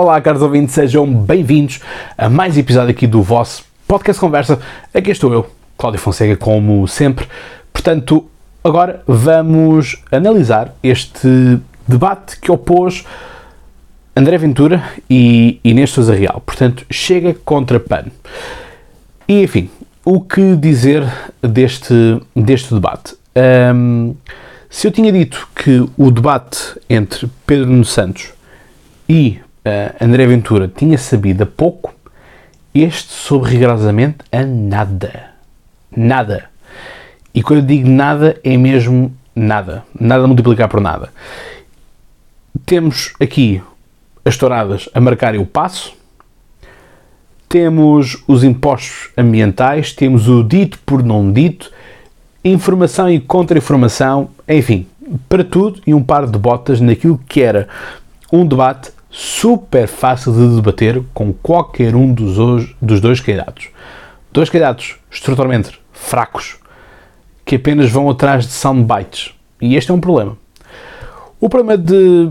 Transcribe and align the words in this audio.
Olá, 0.00 0.20
caros 0.20 0.42
ouvintes, 0.42 0.76
sejam 0.76 1.12
bem-vindos 1.12 1.80
a 2.16 2.30
mais 2.30 2.56
um 2.56 2.60
episódio 2.60 2.90
aqui 2.90 3.04
do 3.04 3.20
vosso 3.20 3.64
Podcast 3.84 4.20
Conversa. 4.20 4.60
Aqui 4.94 5.10
estou 5.10 5.32
eu, 5.32 5.50
Cláudio 5.76 6.00
Fonseca, 6.00 6.36
como 6.36 6.86
sempre. 6.86 7.26
Portanto, 7.72 8.24
agora 8.62 9.02
vamos 9.08 10.00
analisar 10.12 10.72
este 10.84 11.58
debate 11.88 12.38
que 12.38 12.48
opôs 12.48 13.04
André 14.14 14.38
Ventura 14.38 14.88
e 15.10 15.58
Inês 15.64 15.90
Sousa 15.90 16.14
Real. 16.14 16.40
Portanto, 16.46 16.86
chega 16.88 17.34
contra 17.34 17.80
PAN. 17.80 18.04
E, 19.26 19.42
enfim, 19.42 19.68
o 20.04 20.20
que 20.20 20.54
dizer 20.54 21.12
deste, 21.42 22.22
deste 22.36 22.72
debate? 22.72 23.16
Um, 23.74 24.14
se 24.70 24.86
eu 24.86 24.92
tinha 24.92 25.10
dito 25.10 25.48
que 25.56 25.84
o 25.96 26.12
debate 26.12 26.78
entre 26.88 27.28
Pedro 27.44 27.84
Santos 27.84 28.28
e 29.08 29.40
uh, 29.68 30.04
André 30.04 30.26
Ventura 30.26 30.68
tinha 30.68 30.96
sabido 30.96 31.42
a 31.42 31.46
pouco, 31.46 31.94
este 32.74 33.12
soube 33.12 33.48
rigorosamente 33.48 34.18
a 34.32 34.44
nada. 34.44 35.30
Nada. 35.94 36.44
E 37.34 37.42
quando 37.42 37.60
eu 37.60 37.66
digo 37.66 37.88
nada, 37.88 38.38
é 38.42 38.56
mesmo 38.56 39.14
nada. 39.34 39.84
Nada 39.98 40.26
multiplicar 40.26 40.68
por 40.68 40.80
nada. 40.80 41.10
Temos 42.64 43.12
aqui 43.20 43.62
as 44.24 44.36
touradas 44.36 44.88
a 44.92 45.00
marcarem 45.00 45.40
o 45.40 45.46
passo, 45.46 45.96
temos 47.48 48.22
os 48.28 48.44
impostos 48.44 49.10
ambientais, 49.16 49.92
temos 49.92 50.28
o 50.28 50.42
dito 50.42 50.78
por 50.84 51.02
não 51.02 51.32
dito, 51.32 51.72
informação 52.44 53.10
e 53.10 53.18
contra-informação, 53.18 54.30
enfim, 54.46 54.86
para 55.28 55.42
tudo 55.42 55.80
e 55.86 55.94
um 55.94 56.02
par 56.02 56.26
de 56.26 56.38
botas 56.38 56.80
naquilo 56.80 57.18
que 57.26 57.40
era 57.40 57.68
um 58.30 58.46
debate 58.46 58.90
super 59.10 59.86
fácil 59.86 60.32
de 60.32 60.56
debater 60.56 61.02
com 61.14 61.32
qualquer 61.32 61.94
um 61.94 62.12
dos, 62.12 62.74
dos 62.80 63.00
dois 63.00 63.20
candidatos. 63.20 63.68
Dois 64.32 64.50
candidatos 64.50 64.96
estruturalmente 65.10 65.78
fracos 65.92 66.58
que 67.44 67.56
apenas 67.56 67.90
vão 67.90 68.10
atrás 68.10 68.46
de 68.46 68.52
soundbites. 68.52 69.34
E 69.60 69.74
este 69.74 69.90
é 69.90 69.94
um 69.94 70.00
problema. 70.00 70.36
O 71.40 71.48
problema 71.48 71.78
de, 71.78 72.30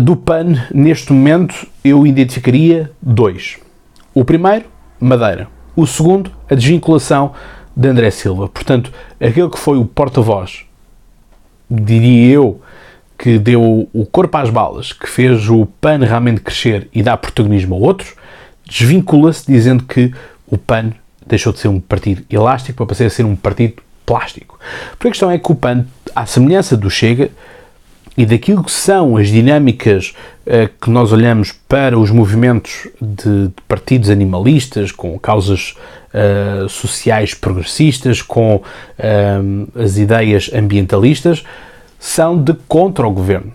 do 0.00 0.14
PAN, 0.14 0.66
neste 0.72 1.12
momento, 1.12 1.66
eu 1.84 2.06
identificaria 2.06 2.90
dois. 3.00 3.58
O 4.14 4.24
primeiro, 4.24 4.66
Madeira. 5.00 5.48
O 5.74 5.86
segundo, 5.86 6.30
a 6.48 6.54
desvinculação 6.54 7.32
de 7.76 7.88
André 7.88 8.10
Silva. 8.10 8.48
Portanto, 8.48 8.92
aquele 9.20 9.48
que 9.48 9.58
foi 9.58 9.78
o 9.78 9.84
porta-voz, 9.84 10.64
diria 11.68 12.34
eu, 12.34 12.60
que 13.22 13.38
deu 13.38 13.88
o 13.92 14.04
corpo 14.04 14.36
às 14.36 14.50
balas, 14.50 14.92
que 14.92 15.08
fez 15.08 15.48
o 15.48 15.64
PAN 15.80 15.98
realmente 15.98 16.40
crescer 16.40 16.88
e 16.92 17.04
dar 17.04 17.16
protagonismo 17.16 17.76
a 17.76 17.78
outros, 17.78 18.14
desvincula-se 18.68 19.46
dizendo 19.46 19.84
que 19.84 20.12
o 20.44 20.58
PAN 20.58 20.90
deixou 21.24 21.52
de 21.52 21.60
ser 21.60 21.68
um 21.68 21.78
partido 21.78 22.24
elástico 22.28 22.78
para 22.78 22.86
passar 22.86 23.06
a 23.06 23.10
ser 23.10 23.24
um 23.24 23.36
partido 23.36 23.80
plástico. 24.04 24.58
Porque 24.90 25.06
a 25.06 25.10
questão 25.12 25.30
é 25.30 25.38
que 25.38 25.52
o 25.52 25.54
PAN, 25.54 25.86
à 26.16 26.26
semelhança 26.26 26.76
do 26.76 26.90
Chega, 26.90 27.30
e 28.18 28.26
daquilo 28.26 28.64
que 28.64 28.72
são 28.72 29.16
as 29.16 29.28
dinâmicas 29.28 30.14
uh, 30.44 30.68
que 30.80 30.90
nós 30.90 31.12
olhamos 31.12 31.52
para 31.68 31.96
os 31.96 32.10
movimentos 32.10 32.88
de, 33.00 33.46
de 33.46 33.54
partidos 33.68 34.10
animalistas, 34.10 34.90
com 34.90 35.16
causas 35.16 35.76
uh, 36.12 36.68
sociais 36.68 37.34
progressistas, 37.34 38.20
com 38.20 38.56
uh, 38.56 39.80
as 39.80 39.96
ideias 39.96 40.50
ambientalistas, 40.52 41.44
são 42.02 42.36
de 42.36 42.52
contra 42.66 43.06
o 43.06 43.12
governo, 43.12 43.52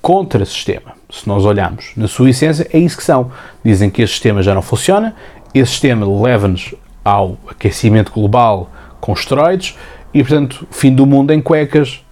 contra 0.00 0.42
o 0.42 0.46
sistema. 0.46 0.94
Se 1.10 1.28
nós 1.28 1.44
olharmos 1.44 1.92
na 1.94 2.08
sua 2.08 2.30
essência, 2.30 2.66
é 2.72 2.78
isso 2.78 2.96
que 2.96 3.04
são. 3.04 3.30
Dizem 3.62 3.90
que 3.90 4.00
esse 4.00 4.14
sistema 4.14 4.42
já 4.42 4.54
não 4.54 4.62
funciona, 4.62 5.14
esse 5.52 5.72
sistema 5.72 6.06
leva-nos 6.22 6.74
ao 7.04 7.36
aquecimento 7.46 8.12
global 8.12 8.70
com 8.98 9.12
esteroides 9.12 9.76
e, 10.14 10.22
portanto, 10.22 10.66
fim 10.70 10.94
do 10.94 11.04
mundo 11.04 11.32
em 11.32 11.42
cuecas, 11.42 12.02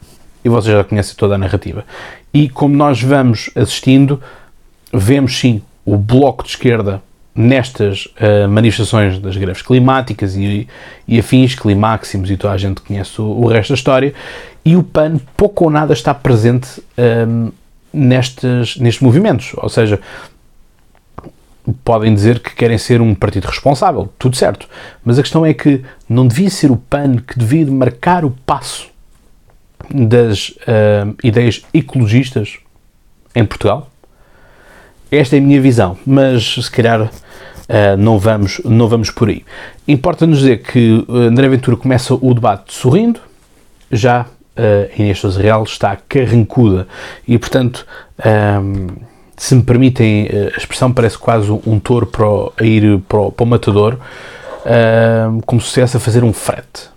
e 0.45 0.50
vocês 0.50 0.77
já 0.77 0.84
conhecem 0.84 1.17
toda 1.17 1.37
a 1.37 1.39
narrativa. 1.39 1.83
E 2.33 2.50
como 2.50 2.77
nós 2.77 3.03
vamos 3.03 3.49
assistindo, 3.56 4.23
vemos 4.93 5.39
sim 5.39 5.62
o 5.83 5.97
bloco 5.97 6.44
de 6.44 6.50
esquerda 6.50 7.03
nestas 7.38 8.06
uh, 8.06 8.49
manifestações 8.49 9.21
das 9.21 9.37
greves 9.37 9.62
climáticas 9.62 10.34
e, 10.34 10.66
e 11.06 11.21
afins, 11.21 11.54
climáximos 11.54 12.28
e 12.32 12.37
toda 12.37 12.53
a 12.53 12.59
gente 12.59 12.81
conhece 12.81 13.21
o, 13.21 13.25
o, 13.25 13.47
resto 13.47 13.69
da 13.69 13.75
história, 13.76 14.12
e 14.65 14.75
o 14.75 14.82
PAN 14.82 15.21
pouco 15.37 15.66
ou 15.66 15.71
nada 15.71 15.93
está 15.93 16.12
presente 16.12 16.82
um, 16.99 17.53
nestes, 17.93 18.76
nestes 18.78 19.00
movimentos, 19.00 19.53
ou 19.56 19.69
seja, 19.69 20.00
podem 21.84 22.12
dizer 22.12 22.41
que 22.41 22.56
querem 22.56 22.76
ser 22.76 23.00
um 23.00 23.15
partido 23.15 23.47
responsável, 23.47 24.12
tudo 24.19 24.34
certo, 24.34 24.69
mas 25.05 25.16
a 25.16 25.22
questão 25.22 25.47
é 25.47 25.55
que 25.55 25.84
não 26.09 26.26
devia 26.26 26.50
ser 26.50 26.72
o 26.72 26.76
PAN 26.76 27.19
que 27.19 27.38
devia 27.38 27.65
marcar 27.70 28.25
o 28.25 28.32
passo 28.44 28.88
das 29.88 30.49
uh, 30.49 31.16
ideias 31.22 31.62
ecologistas 31.72 32.59
em 33.32 33.44
Portugal? 33.44 33.88
Esta 35.11 35.37
é 35.37 35.39
a 35.39 35.43
minha 35.43 35.61
visão, 35.61 35.97
mas 36.07 36.55
se 36.55 36.71
calhar 36.71 37.03
uh, 37.03 37.11
não, 37.99 38.19
vamos, 38.19 38.61
não 38.65 38.89
vamos 38.89 39.11
por 39.11 39.29
aí. 39.29 39.45
Importa-nos 39.87 40.41
dizer 40.41 40.63
que 40.63 41.05
André 41.09 41.49
Ventura 41.49 41.77
começa 41.77 42.15
o 42.15 42.35
debate 42.35 42.75
sorrindo, 42.75 43.21
já 43.91 44.23
uh, 44.23 45.01
Inês 45.01 45.19
Sousa 45.19 45.41
Real 45.41 45.63
está 45.63 45.97
carrancuda 45.97 46.87
e, 47.27 47.39
portanto, 47.39 47.87
um, 48.63 48.89
se 49.37 49.55
me 49.55 49.63
permitem 49.63 50.29
a 50.55 50.59
expressão, 50.59 50.93
parece 50.93 51.17
quase 51.17 51.51
um 51.51 51.81
touro 51.81 52.07
para 52.07 52.29
o, 52.29 52.53
a 52.59 52.65
ir 52.65 52.99
para 53.09 53.19
o, 53.19 53.33
para 53.33 53.45
o 53.45 53.47
matador, 53.47 53.95
uh, 53.95 55.41
como 55.47 55.61
se 55.61 55.69
estivesse 55.69 55.97
a 55.97 56.01
fazer 56.01 56.23
um 56.23 56.33
frete 56.33 56.91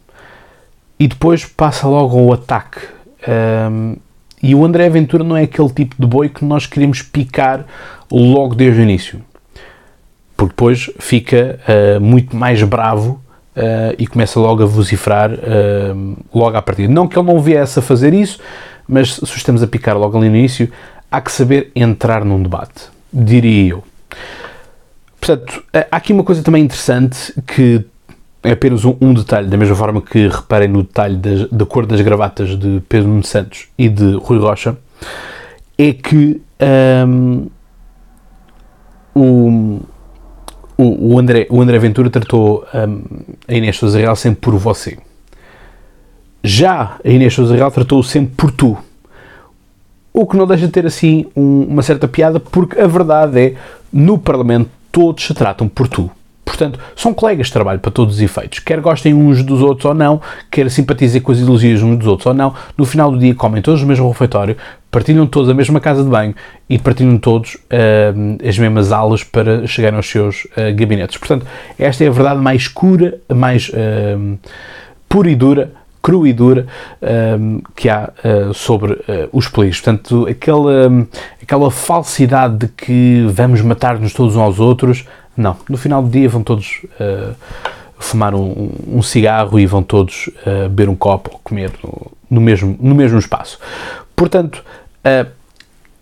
e 1.02 1.08
depois 1.08 1.46
passa 1.46 1.88
logo 1.88 2.16
ao 2.20 2.34
ataque. 2.34 2.80
Um, 3.28 3.96
e 4.41 4.56
o 4.56 4.66
André 4.66 4.90
Ventura 4.90 5.24
não 5.24 5.38
é 5.38 5.44
aquele 5.44 5.69
tipo 5.69 5.96
de 6.00 6.07
boi 6.07 6.29
que 6.29 6.44
nós 6.44 6.66
queremos 6.66 7.02
picar 7.02 7.66
logo 8.12 8.56
desde 8.56 8.79
o 8.79 8.84
início. 8.84 9.22
Porque 10.35 10.53
depois 10.53 10.90
fica 11.00 11.59
uh, 11.68 12.02
muito 12.02 12.35
mais 12.35 12.62
bravo 12.63 13.22
uh, 13.56 13.96
e 13.97 14.07
começa 14.07 14.40
logo 14.40 14.63
a 14.63 14.66
vociferar 14.66 15.31
uh, 15.31 16.18
logo 16.34 16.57
à 16.57 16.62
partida. 16.62 16.91
Não 16.91 17.07
que 17.07 17.18
ele 17.18 17.28
não 17.28 17.40
viesse 17.40 17.78
a 17.78 17.81
fazer 17.81 18.13
isso, 18.13 18.40
mas 18.88 19.16
se 19.16 19.38
estamos 19.38 19.62
a 19.62 19.68
picar 19.68 19.96
logo 19.97 20.18
ali 20.18 20.29
no 20.29 20.35
início, 20.35 20.72
há 21.12 21.22
que 21.22 21.31
saber 21.31 21.72
entrar 21.75 22.25
num 22.25 22.41
debate, 22.41 22.90
diria 23.13 23.73
eu. 23.73 23.84
Portanto, 25.19 25.63
há 25.72 25.97
aqui 25.97 26.12
uma 26.12 26.23
coisa 26.23 26.41
também 26.41 26.63
interessante 26.63 27.31
que 27.46 27.85
é 28.44 28.52
apenas 28.52 28.85
um, 28.85 28.96
um, 29.00 29.13
detalhe, 29.13 29.47
da 29.47 29.57
mesma 29.57 29.75
forma 29.75 30.02
que 30.02 30.28
reparem 30.28 30.68
no 30.68 30.84
detalhe 30.84 31.16
das, 31.16 31.50
da 31.50 31.66
cor 31.66 31.85
das 31.85 32.02
gravatas 32.02 32.57
de 32.57 32.81
Pedro 32.90 33.09
Nuno 33.09 33.24
Santos 33.24 33.68
e 33.78 33.88
de 33.88 34.16
Rui 34.16 34.40
Rocha, 34.40 34.75
é 35.78 35.94
que 35.94 36.41
um, 37.07 37.47
o, 39.13 39.81
o, 40.78 41.19
André, 41.19 41.46
o 41.50 41.62
André 41.62 41.78
Ventura 41.78 42.09
tratou 42.09 42.66
um, 42.74 43.03
a 43.47 43.53
Inês 43.53 43.78
Sousa 43.78 44.00
Real 44.00 44.16
sempre 44.16 44.41
por 44.41 44.56
você. 44.58 44.97
Já 46.44 46.97
a 47.03 47.09
Inês 47.09 47.34
Sousa 47.34 47.56
Real 47.56 47.69
tratou-o 47.69 48.03
sempre 48.03 48.34
por 48.35 48.52
tu. 48.52 48.75
O 50.12 50.25
que 50.25 50.35
não 50.35 50.47
deixa 50.47 50.66
de 50.66 50.72
ter 50.72 50.85
assim 50.85 51.28
um, 51.35 51.62
uma 51.63 51.84
certa 51.84 52.08
piada, 52.08 52.40
porque 52.40 52.79
a 52.79 52.88
verdade 52.88 53.40
é, 53.40 53.56
no 53.94 54.18
Parlamento 54.18 54.69
todos 54.91 55.25
se 55.25 55.34
tratam 55.34 55.69
por 55.69 55.88
tu. 55.88 56.09
Portanto, 56.44 56.79
são 56.96 57.13
colegas 57.13 57.47
de 57.47 57.53
trabalho 57.53 57.79
para 57.79 57.91
todos 57.91 58.16
os 58.16 58.22
efeitos. 58.22 58.59
Quer 58.59 58.81
gostem 58.81 59.13
uns 59.13 59.43
dos 59.43 59.61
outros 59.61 59.85
ou 59.85 59.93
não, 59.93 60.22
quer 60.49 60.70
simpatizem 60.70 61.22
com 61.22 61.32
as 61.32 61.40
ideologias 61.40 61.82
uns 61.82 61.97
dos 61.97 62.08
outros 62.08 62.26
ou 62.26 62.34
não, 62.34 62.53
no 62.78 62.85
final 62.85 63.11
do 63.11 63.17
dia 63.17 63.34
comem 63.34 63.61
todos 63.61 63.82
o 63.82 63.88
mesmo 63.88 64.08
refeitório, 64.09 64.58
partilham 64.90 65.26
todos 65.26 65.49
a 65.49 65.53
mesma 65.53 65.79
casa 65.79 66.03
de 66.03 66.09
banho 66.09 66.35
e 66.70 66.78
partilham 66.78 67.17
todos 67.17 67.55
uh, 67.55 68.47
as 68.47 68.58
mesmas 68.58 68.91
aulas 68.91 69.23
para 69.23 69.66
chegarem 69.66 69.97
aos 69.97 70.09
seus 70.09 70.46
uh, 70.46 70.76
gabinetes. 70.76 71.17
Portanto, 71.17 71.46
esta 71.79 72.03
é 72.03 72.08
a 72.08 72.11
verdade 72.11 72.40
mais 72.40 72.64
escura, 72.64 73.17
mais 73.34 73.70
uh, 73.70 74.37
pura 75.08 75.29
e 75.29 75.35
dura 75.35 75.72
crua 76.02 76.28
e 76.28 76.34
dura 76.34 76.66
que 77.76 77.87
há 77.87 78.11
uh, 78.26 78.53
sobre 78.53 78.94
uh, 78.94 79.29
os 79.32 79.47
políticos. 79.47 79.82
Portanto, 79.82 80.28
aquela, 80.28 81.08
aquela 81.41 81.70
falsidade 81.70 82.58
de 82.58 82.67
que 82.67 83.26
vamos 83.29 83.61
matar-nos 83.61 84.14
todos 84.14 84.35
uns 84.35 84.41
aos 84.41 84.59
outros, 84.59 85.05
não. 85.36 85.58
No 85.70 85.78
final 85.78 86.02
do 86.04 86.10
dia 86.10 86.28
vão 86.30 86.44
todos 86.44 86.82
uh, 87.00 87.36
fumar 87.98 88.34
um, 88.34 88.72
um, 88.88 89.02
cigarro 89.02 89.60
e 89.60 89.66
vão 89.66 89.84
todos 89.84 90.30
beber 90.70 90.90
um 90.90 90.96
copo 90.96 91.32
ou 91.34 91.40
comer 91.44 91.72
no, 91.84 92.12
no, 92.30 92.42
mesmo, 92.42 92.76
no 92.80 92.96
mesmo 92.96 93.20
espaço. 93.20 93.60
Portanto, 94.16 94.64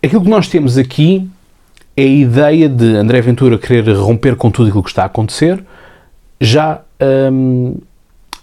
aquilo 0.02 0.22
que 0.22 0.30
nós 0.30 0.48
temos 0.48 0.78
aqui 0.78 1.28
é 1.94 2.02
a 2.02 2.06
ideia 2.06 2.68
de 2.70 2.96
André 2.96 3.20
Ventura 3.20 3.58
querer 3.58 3.92
romper 3.92 4.34
com 4.34 4.50
tudo 4.50 4.68
aquilo 4.68 4.82
que 4.82 4.88
está 4.88 5.02
a 5.02 5.06
acontecer, 5.06 5.62
já 6.40 6.80
um, 7.32 7.76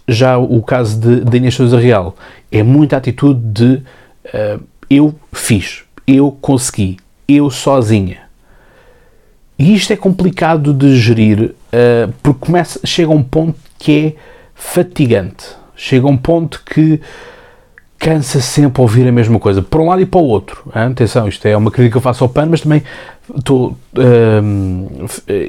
já 0.06 0.38
o 0.38 0.62
caso 0.62 0.98
de, 1.00 1.24
de 1.24 1.36
Inês 1.36 1.54
Sousa 1.54 1.78
Real 1.78 2.16
é 2.50 2.62
muita 2.62 2.96
atitude 2.96 3.40
de 3.40 3.82
uh, 4.26 4.62
eu 4.88 5.14
fiz, 5.32 5.82
eu 6.06 6.30
consegui, 6.40 6.96
eu 7.28 7.50
sozinha. 7.50 8.27
E 9.58 9.74
isto 9.74 9.92
é 9.92 9.96
complicado 9.96 10.72
de 10.72 10.96
gerir 10.96 11.54
uh, 11.72 12.12
porque 12.22 12.46
começa, 12.46 12.80
chega 12.84 13.10
a 13.10 13.14
um 13.14 13.22
ponto 13.22 13.58
que 13.78 14.06
é 14.06 14.14
fatigante. 14.54 15.46
Chega 15.74 16.06
um 16.06 16.16
ponto 16.16 16.62
que 16.64 17.00
cansa 17.98 18.40
sempre 18.40 18.80
ouvir 18.80 19.08
a 19.08 19.12
mesma 19.12 19.40
coisa, 19.40 19.60
para 19.60 19.80
um 19.80 19.88
lado 19.88 20.00
e 20.00 20.06
para 20.06 20.20
o 20.20 20.24
outro. 20.24 20.62
Hein? 20.74 20.92
Atenção, 20.92 21.26
isto 21.26 21.44
é 21.46 21.56
uma 21.56 21.70
crítica 21.70 21.92
que 21.92 21.96
eu 21.96 22.02
faço 22.02 22.22
ao 22.22 22.30
PAN, 22.30 22.46
mas 22.46 22.60
também 22.60 22.82
uh, 23.28 23.76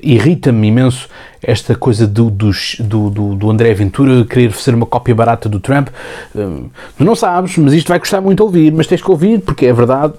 irrita-me 0.02 0.68
imenso 0.68 1.08
esta 1.44 1.76
coisa 1.76 2.08
do, 2.08 2.30
do, 2.32 2.52
do, 2.80 3.36
do, 3.36 3.50
André 3.52 3.74
Ventura 3.76 4.26
querer 4.26 4.52
ser 4.54 4.74
uma 4.74 4.88
cópia 4.88 5.14
barata 5.14 5.48
do 5.48 5.60
Trump. 5.60 5.90
Uh, 6.34 6.72
tu 6.98 7.06
não 7.06 7.16
sabes, 7.16 7.56
mas 7.58 7.74
isto 7.74 7.88
vai 7.88 8.00
custar 8.00 8.20
muito 8.20 8.42
ouvir, 8.42 8.74
mas 8.74 8.88
tens 8.88 9.02
que 9.02 9.12
ouvir 9.12 9.40
porque 9.42 9.68
é 9.68 9.74
verdade. 9.74 10.14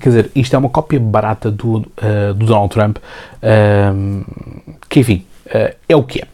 Quer 0.00 0.08
dizer, 0.08 0.30
isto 0.34 0.54
é 0.54 0.58
uma 0.58 0.68
cópia 0.68 0.98
barata 0.98 1.50
do, 1.50 1.78
uh, 1.78 2.34
do 2.34 2.46
Donald 2.46 2.72
Trump, 2.72 2.96
que 4.88 5.00
enfim, 5.00 5.24
uh, 5.46 5.74
é 5.88 5.96
o 5.96 6.02
que 6.02 6.20
é. 6.20 6.26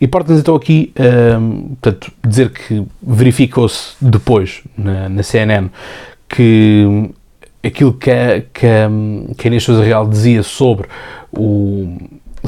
Importa-nos 0.00 0.40
então 0.40 0.54
aqui 0.54 0.92
um, 1.40 1.74
portanto, 1.80 2.12
dizer 2.24 2.50
que 2.50 2.84
verificou-se 3.02 3.96
depois 4.00 4.62
na, 4.76 5.08
na, 5.08 5.22
CNN 5.24 5.68
que 6.28 7.10
aquilo 7.64 7.92
que 7.92 8.10
a, 8.10 8.40
que 8.40 8.66
a, 8.66 8.88
que 9.36 9.46
a 9.46 9.48
Inês 9.48 9.66
Real 9.66 10.08
dizia 10.08 10.44
sobre 10.44 10.86
o, 11.32 11.98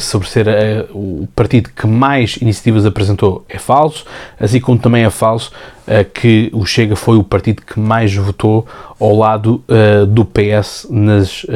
sobre 0.00 0.28
ser 0.28 0.48
a, 0.48 0.86
o 0.92 1.28
partido 1.34 1.70
que 1.70 1.86
mais 1.86 2.36
iniciativas 2.40 2.86
apresentou 2.86 3.44
é 3.48 3.58
falso, 3.58 4.04
assim 4.38 4.60
como 4.60 4.78
também 4.78 5.04
é 5.04 5.10
falso 5.10 5.52
uh, 5.86 6.04
que 6.12 6.50
o 6.52 6.64
Chega 6.64 6.96
foi 6.96 7.16
o 7.16 7.24
partido 7.24 7.62
que 7.62 7.78
mais 7.78 8.14
votou 8.14 8.66
ao 8.98 9.16
lado 9.16 9.62
uh, 9.68 10.06
do 10.06 10.24
PS 10.24 10.86
nas, 10.90 11.46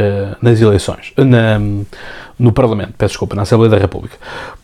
nas 0.41 0.61
eleições, 0.61 1.13
na, 1.17 1.59
no 2.39 2.53
Parlamento, 2.53 2.95
peço 2.99 3.13
desculpa, 3.13 3.37
na 3.37 3.43
Assembleia 3.43 3.71
da 3.71 3.79
República. 3.79 4.17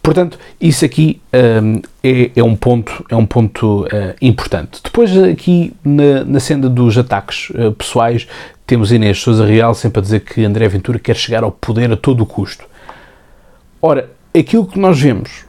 Portanto, 0.02 0.38
isso 0.60 0.84
aqui 0.84 1.20
é, 1.32 2.30
é, 2.34 2.42
um 2.42 2.56
ponto, 2.56 3.04
é 3.08 3.14
um 3.14 3.26
ponto 3.26 3.86
importante. 4.20 4.80
Depois 4.82 5.16
aqui 5.16 5.72
na, 5.84 6.24
na 6.24 6.40
senda 6.40 6.68
dos 6.68 6.98
ataques 6.98 7.52
pessoais, 7.76 8.26
temos 8.70 8.92
Inês 8.92 9.18
Sousa 9.18 9.44
Real 9.44 9.74
sempre 9.74 9.98
a 9.98 10.02
dizer 10.02 10.20
que 10.20 10.44
André 10.44 10.68
Ventura 10.68 10.96
quer 10.96 11.16
chegar 11.16 11.42
ao 11.42 11.50
poder 11.50 11.90
a 11.90 11.96
todo 11.96 12.22
o 12.22 12.26
custo. 12.26 12.69
Ora, 13.82 14.10
aquilo 14.36 14.66
que 14.66 14.78
nós 14.78 15.00
vemos 15.00 15.46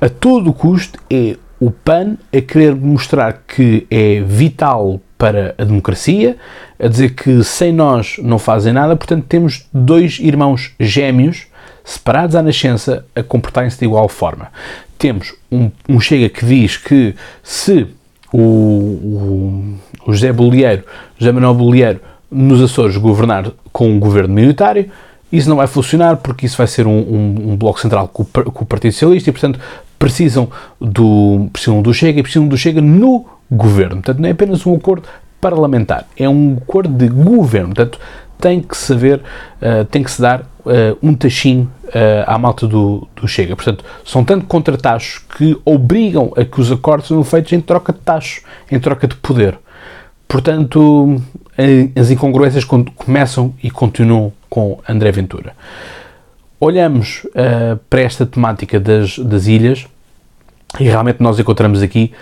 a 0.00 0.08
todo 0.08 0.52
custo 0.52 0.98
é 1.10 1.36
o 1.58 1.70
PAN 1.70 2.16
a 2.32 2.40
querer 2.40 2.74
mostrar 2.74 3.42
que 3.46 3.86
é 3.90 4.20
vital 4.20 5.00
para 5.16 5.54
a 5.56 5.64
democracia, 5.64 6.36
a 6.78 6.86
dizer 6.86 7.14
que 7.14 7.42
sem 7.42 7.72
nós 7.72 8.16
não 8.22 8.38
fazem 8.38 8.72
nada, 8.72 8.94
portanto 8.94 9.24
temos 9.26 9.66
dois 9.72 10.18
irmãos 10.18 10.74
gêmeos 10.78 11.46
separados 11.82 12.36
à 12.36 12.42
nascença 12.42 13.06
a 13.14 13.22
comportarem-se 13.22 13.78
de 13.78 13.86
igual 13.86 14.08
forma. 14.08 14.52
Temos 14.98 15.34
um, 15.50 15.70
um, 15.88 15.98
Chega 15.98 16.28
que 16.28 16.44
diz 16.44 16.76
que 16.76 17.14
se 17.42 17.86
o, 18.32 18.38
o, 18.38 19.78
o 20.06 20.12
José 20.12 20.32
Bolieiro, 20.32 20.84
José 21.16 21.32
Manuel 21.32 21.54
Bolieiro, 21.54 22.00
nos 22.30 22.60
Açores 22.60 22.96
governar 22.96 23.50
com 23.72 23.88
um 23.88 23.98
governo 23.98 24.34
militário, 24.34 24.90
isso 25.30 25.48
não 25.48 25.56
vai 25.56 25.66
funcionar 25.66 26.16
porque 26.18 26.46
isso 26.46 26.56
vai 26.56 26.66
ser 26.66 26.86
um, 26.86 26.98
um, 26.98 27.52
um 27.52 27.56
bloco 27.56 27.80
central 27.80 28.08
com, 28.08 28.24
com, 28.24 28.64
o 28.64 28.66
Partido 28.66 28.92
Socialista 28.92 29.30
e, 29.30 29.32
portanto, 29.32 29.60
precisam 29.98 30.48
do, 30.80 31.48
precisam 31.52 31.82
do 31.82 31.92
Chega 31.92 32.20
e 32.20 32.22
precisam 32.22 32.46
do 32.46 32.56
Chega 32.56 32.80
no 32.80 33.26
governo. 33.50 33.96
Portanto, 33.96 34.20
não 34.20 34.28
é 34.28 34.32
apenas 34.32 34.64
um 34.66 34.74
acordo 34.74 35.08
parlamentar, 35.40 36.06
é 36.16 36.28
um 36.28 36.58
acordo 36.62 36.92
de 36.94 37.08
governo. 37.08 37.74
Portanto, 37.74 37.98
tem 38.38 38.60
que 38.60 38.76
saber, 38.76 39.20
uh, 39.62 39.84
tem 39.86 40.02
que 40.02 40.10
se 40.10 40.20
dar 40.20 40.42
uh, 40.42 40.98
um 41.02 41.14
tachinho 41.14 41.70
uh, 41.84 41.90
à 42.26 42.38
malta 42.38 42.66
do, 42.66 43.06
do 43.16 43.26
Chega. 43.26 43.56
Portanto, 43.56 43.84
são 44.04 44.24
tanto 44.24 44.46
contrataxos 44.46 45.18
que 45.36 45.56
obrigam 45.64 46.32
a 46.36 46.44
que 46.44 46.60
os 46.60 46.70
acordos 46.70 47.08
sejam 47.08 47.24
feitos 47.24 47.52
em 47.52 47.60
troca 47.60 47.92
de 47.92 47.98
taxos, 48.00 48.42
em 48.70 48.78
troca 48.78 49.08
de 49.08 49.16
poder. 49.16 49.58
Portanto, 50.28 51.22
as 51.98 52.10
incongruências 52.10 52.64
começam 52.64 53.54
e 53.62 53.70
continuam 53.70 54.32
com 54.48 54.80
André 54.88 55.12
Ventura. 55.12 55.54
Olhamos 56.58 57.24
uh, 57.26 57.76
para 57.90 58.00
esta 58.00 58.24
temática 58.24 58.80
das, 58.80 59.18
das 59.18 59.46
ilhas 59.46 59.86
e 60.80 60.84
realmente 60.84 61.22
nós 61.22 61.38
encontramos 61.38 61.82
aqui 61.82 62.12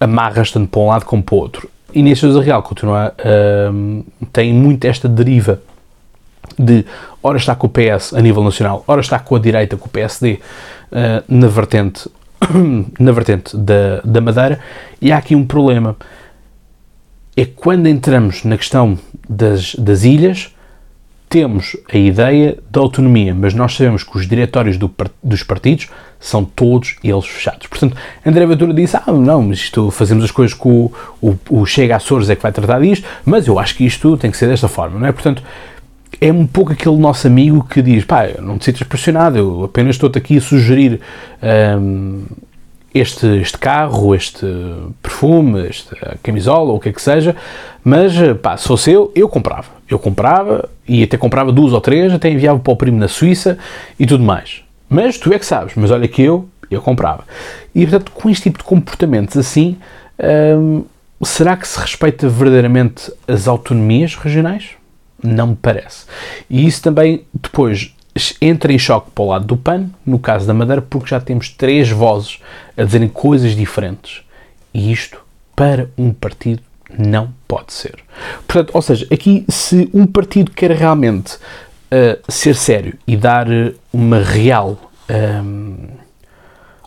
amarras 0.00 0.50
tanto 0.50 0.68
para 0.68 0.80
um 0.80 0.86
lado 0.88 1.04
como 1.04 1.22
para 1.22 1.34
o 1.34 1.38
outro. 1.38 1.68
Inês 1.92 2.18
Sousa 2.18 2.40
Real 2.40 2.62
continua, 2.62 3.14
uh, 3.18 4.04
tem 4.32 4.52
muito 4.52 4.84
esta 4.84 5.08
deriva 5.08 5.60
de 6.58 6.84
ora 7.22 7.38
está 7.38 7.54
com 7.54 7.66
o 7.66 7.70
PS 7.70 8.14
a 8.14 8.20
nível 8.20 8.42
nacional, 8.42 8.84
ora 8.86 9.00
está 9.00 9.18
com 9.18 9.36
a 9.36 9.38
direita, 9.38 9.76
com 9.76 9.86
o 9.86 9.90
PSD, 9.90 10.34
uh, 10.34 10.38
eh, 10.92 11.22
na 11.28 11.48
vertente, 11.48 12.08
na 12.98 13.12
vertente 13.12 13.56
da, 13.56 14.00
da 14.04 14.20
Madeira, 14.20 14.60
e 15.00 15.10
há 15.10 15.18
aqui 15.18 15.34
um 15.34 15.44
problema. 15.44 15.96
É 17.36 17.44
quando 17.44 17.88
entramos 17.88 18.44
na 18.44 18.56
questão 18.56 18.96
das, 19.28 19.74
das 19.74 20.04
ilhas, 20.04 20.53
temos 21.28 21.76
a 21.92 21.96
ideia 21.96 22.58
da 22.70 22.80
autonomia, 22.80 23.34
mas 23.34 23.54
nós 23.54 23.74
sabemos 23.74 24.02
que 24.02 24.16
os 24.16 24.26
diretórios 24.26 24.76
do, 24.76 24.92
dos 25.22 25.42
partidos 25.42 25.88
são 26.20 26.44
todos 26.44 26.96
eles 27.02 27.26
fechados. 27.26 27.66
Portanto, 27.66 27.96
André 28.24 28.46
Ventura 28.46 28.72
disse: 28.72 28.96
Ah, 28.96 29.12
não, 29.12 29.52
isto 29.52 29.90
fazemos 29.90 30.24
as 30.24 30.30
coisas 30.30 30.54
com 30.54 30.86
o, 30.86 30.92
o, 31.20 31.38
o 31.50 31.66
Chega 31.66 31.96
Açores 31.96 32.30
é 32.30 32.36
que 32.36 32.42
vai 32.42 32.52
tratar 32.52 32.80
disto, 32.80 33.06
mas 33.24 33.46
eu 33.46 33.58
acho 33.58 33.74
que 33.74 33.84
isto 33.84 34.16
tem 34.16 34.30
que 34.30 34.36
ser 34.36 34.48
desta 34.48 34.68
forma, 34.68 34.98
não 34.98 35.06
é? 35.06 35.12
Portanto, 35.12 35.42
é 36.20 36.32
um 36.32 36.46
pouco 36.46 36.72
aquele 36.72 36.96
nosso 36.96 37.26
amigo 37.26 37.66
que 37.68 37.82
diz: 37.82 38.04
pá, 38.04 38.28
não 38.40 38.58
te 38.58 38.66
sintas 38.66 38.82
pressionado, 38.84 39.36
eu 39.36 39.64
apenas 39.64 39.96
estou-te 39.96 40.18
aqui 40.18 40.38
a 40.38 40.40
sugerir. 40.40 41.00
Um, 41.42 42.24
este, 42.94 43.26
este 43.40 43.58
carro, 43.58 44.14
este 44.14 44.46
perfume, 45.02 45.66
esta 45.66 46.16
camisola, 46.22 46.70
ou 46.70 46.76
o 46.76 46.80
que 46.80 46.90
é 46.90 46.92
que 46.92 47.02
seja, 47.02 47.34
mas 47.82 48.14
pá, 48.40 48.56
se 48.56 48.68
fosse 48.68 48.92
eu, 48.92 49.10
eu 49.16 49.28
comprava. 49.28 49.68
Eu 49.90 49.98
comprava 49.98 50.68
e 50.88 51.02
até 51.02 51.16
comprava 51.16 51.50
duas 51.50 51.72
ou 51.72 51.80
três, 51.80 52.12
até 52.12 52.30
enviava 52.30 52.60
para 52.60 52.72
o 52.72 52.76
primo 52.76 52.98
na 52.98 53.08
Suíça 53.08 53.58
e 53.98 54.06
tudo 54.06 54.22
mais. 54.22 54.62
Mas 54.88 55.18
tu 55.18 55.32
é 55.32 55.38
que 55.38 55.44
sabes, 55.44 55.74
mas 55.74 55.90
olha 55.90 56.06
que 56.06 56.22
eu, 56.22 56.48
eu 56.70 56.80
comprava. 56.80 57.24
E 57.74 57.84
portanto, 57.84 58.12
com 58.12 58.30
este 58.30 58.44
tipo 58.44 58.58
de 58.58 58.64
comportamentos 58.64 59.36
assim, 59.36 59.76
hum, 60.56 60.84
será 61.22 61.56
que 61.56 61.66
se 61.66 61.78
respeita 61.80 62.28
verdadeiramente 62.28 63.12
as 63.26 63.48
autonomias 63.48 64.14
regionais? 64.14 64.70
Não 65.22 65.48
me 65.48 65.56
parece. 65.56 66.06
E 66.48 66.66
isso 66.66 66.82
também 66.82 67.24
depois 67.32 67.94
entra 68.40 68.72
em 68.72 68.78
choque 68.78 69.10
para 69.10 69.24
o 69.24 69.28
lado 69.28 69.44
do 69.44 69.56
PAN, 69.56 69.88
no 70.06 70.18
caso 70.18 70.46
da 70.46 70.54
Madeira, 70.54 70.82
porque 70.82 71.08
já 71.08 71.20
temos 71.20 71.48
três 71.48 71.90
vozes 71.90 72.38
a 72.76 72.84
dizerem 72.84 73.08
coisas 73.08 73.56
diferentes. 73.56 74.22
E 74.72 74.92
isto, 74.92 75.18
para 75.54 75.88
um 75.98 76.12
partido, 76.12 76.62
não 76.96 77.32
pode 77.48 77.72
ser. 77.72 77.96
Portanto, 78.46 78.70
ou 78.74 78.82
seja, 78.82 79.06
aqui, 79.12 79.44
se 79.48 79.88
um 79.92 80.06
partido 80.06 80.50
quer 80.52 80.70
realmente 80.70 81.34
uh, 81.34 82.32
ser 82.32 82.54
sério 82.54 82.96
e 83.06 83.16
dar 83.16 83.46
uma 83.92 84.20
real 84.20 84.78
um, 85.44 85.88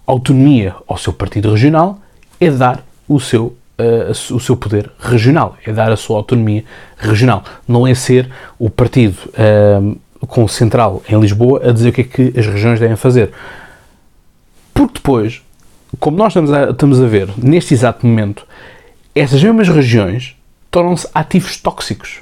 autonomia 0.06 0.76
ao 0.88 0.98
seu 0.98 1.12
partido 1.12 1.52
regional, 1.52 2.00
é 2.40 2.50
dar 2.50 2.84
o 3.08 3.20
seu 3.20 3.56
Uh, 3.80 4.10
o 4.34 4.40
seu 4.40 4.58
poder 4.58 4.90
regional, 4.98 5.56
é 5.64 5.72
dar 5.72 5.92
a 5.92 5.96
sua 5.96 6.18
autonomia 6.18 6.66
regional. 6.98 7.44
Não 7.68 7.86
é 7.86 7.94
ser 7.94 8.28
o 8.58 8.72
partido 8.72 9.20
uh, 9.28 9.96
com 10.28 10.44
o 10.44 10.50
central 10.50 11.02
em 11.10 11.20
Lisboa 11.20 11.70
a 11.70 11.72
dizer 11.72 11.90
o 11.90 11.94
que 11.94 12.02
é 12.02 12.04
que 12.04 12.40
as 12.40 12.46
regiões 12.46 12.80
devem 12.80 12.96
fazer. 12.96 13.32
Porque 14.74 14.96
depois, 14.96 15.42
como 16.00 16.18
nós 16.18 16.30
estamos 16.30 16.52
a, 16.52 16.70
estamos 16.72 17.02
a 17.02 17.08
ver 17.08 17.30
neste 17.38 17.74
exato 17.74 18.06
momento, 18.06 18.46
essas 19.16 19.42
mesmas 19.42 19.68
regiões 19.68 20.36
tornam-se 20.70 21.08
ativos 21.14 21.58
tóxicos 21.58 22.20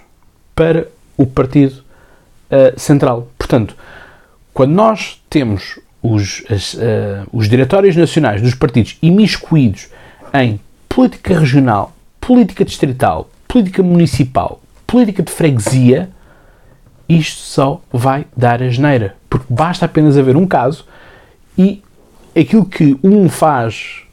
para 0.54 0.88
o 1.18 1.26
Partido 1.26 1.84
uh, 2.50 2.80
Central. 2.80 3.28
Portanto, 3.38 3.76
quando 4.54 4.72
nós 4.72 5.22
temos 5.30 5.80
os, 6.02 6.44
as, 6.50 6.76
uh, 6.76 7.28
os 7.34 7.50
diretórios 7.50 7.96
nacionais 7.96 8.42
dos 8.42 8.56
partidos 8.56 8.98
imiscuídos 9.02 9.90
em 10.34 10.60
política 10.88 11.38
regional, 11.38 11.94
política 12.22 12.64
distrital, 12.64 13.30
política 13.48 13.84
municipal, 13.84 14.62
política 14.88 15.24
de 15.24 15.32
freguesia, 15.32 16.10
isto 17.08 17.40
só 17.40 17.82
vai 17.92 18.26
dar 18.36 18.62
a 18.62 18.70
geneira. 18.70 19.16
Porque 19.30 19.46
basta 19.50 19.86
apenas 19.86 20.18
haver 20.18 20.36
um 20.36 20.46
caso 20.46 20.86
e 21.58 21.82
aquilo 22.36 22.66
que 22.66 22.98
um 23.04 23.30
faz 23.30 24.04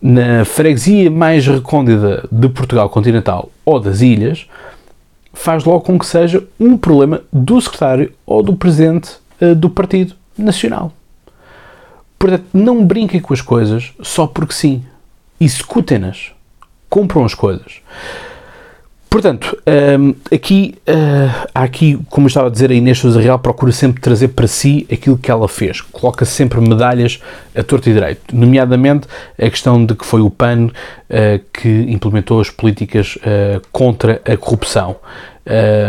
na 0.00 0.44
freguesia 0.44 1.10
mais 1.10 1.46
recôndita 1.46 2.28
de 2.30 2.48
Portugal 2.48 2.88
continental 2.88 3.50
ou 3.64 3.80
das 3.80 4.00
ilhas 4.00 4.46
faz 5.32 5.64
logo 5.64 5.80
com 5.80 5.98
que 5.98 6.06
seja 6.06 6.46
um 6.58 6.76
problema 6.76 7.22
do 7.32 7.60
secretário 7.60 8.12
ou 8.24 8.42
do 8.42 8.56
presidente 8.56 9.16
uh, 9.40 9.54
do 9.54 9.68
Partido 9.68 10.14
Nacional. 10.36 10.92
Portanto, 12.18 12.46
não 12.54 12.84
brinquem 12.84 13.20
com 13.20 13.34
as 13.34 13.42
coisas 13.42 13.92
só 14.02 14.26
porque 14.26 14.54
sim. 14.54 14.84
Executem-nas. 15.38 16.32
Compram 16.88 17.24
as 17.24 17.34
coisas. 17.34 17.82
Portanto, 19.08 19.56
um, 19.98 20.14
aqui, 20.34 20.74
há 21.54 21.62
aqui, 21.62 21.98
como 22.10 22.26
eu 22.26 22.28
estava 22.28 22.48
a 22.48 22.50
dizer, 22.50 22.70
a 22.70 22.74
Inês 22.74 22.98
Sousa 22.98 23.20
Real 23.20 23.38
procura 23.38 23.72
sempre 23.72 24.00
trazer 24.00 24.28
para 24.28 24.46
si 24.46 24.86
aquilo 24.92 25.16
que 25.16 25.30
ela 25.30 25.48
fez. 25.48 25.80
Coloca 25.80 26.24
sempre 26.24 26.60
medalhas 26.60 27.20
a 27.54 27.62
torto 27.62 27.88
e 27.88 27.94
direito. 27.94 28.36
Nomeadamente 28.36 29.06
a 29.38 29.48
questão 29.48 29.84
de 29.84 29.94
que 29.94 30.04
foi 30.04 30.20
o 30.20 30.30
PAN 30.30 30.66
uh, 30.66 30.70
que 31.52 31.68
implementou 31.88 32.40
as 32.40 32.50
políticas 32.50 33.16
uh, 33.16 33.62
contra 33.72 34.20
a 34.24 34.36
corrupção 34.36 34.96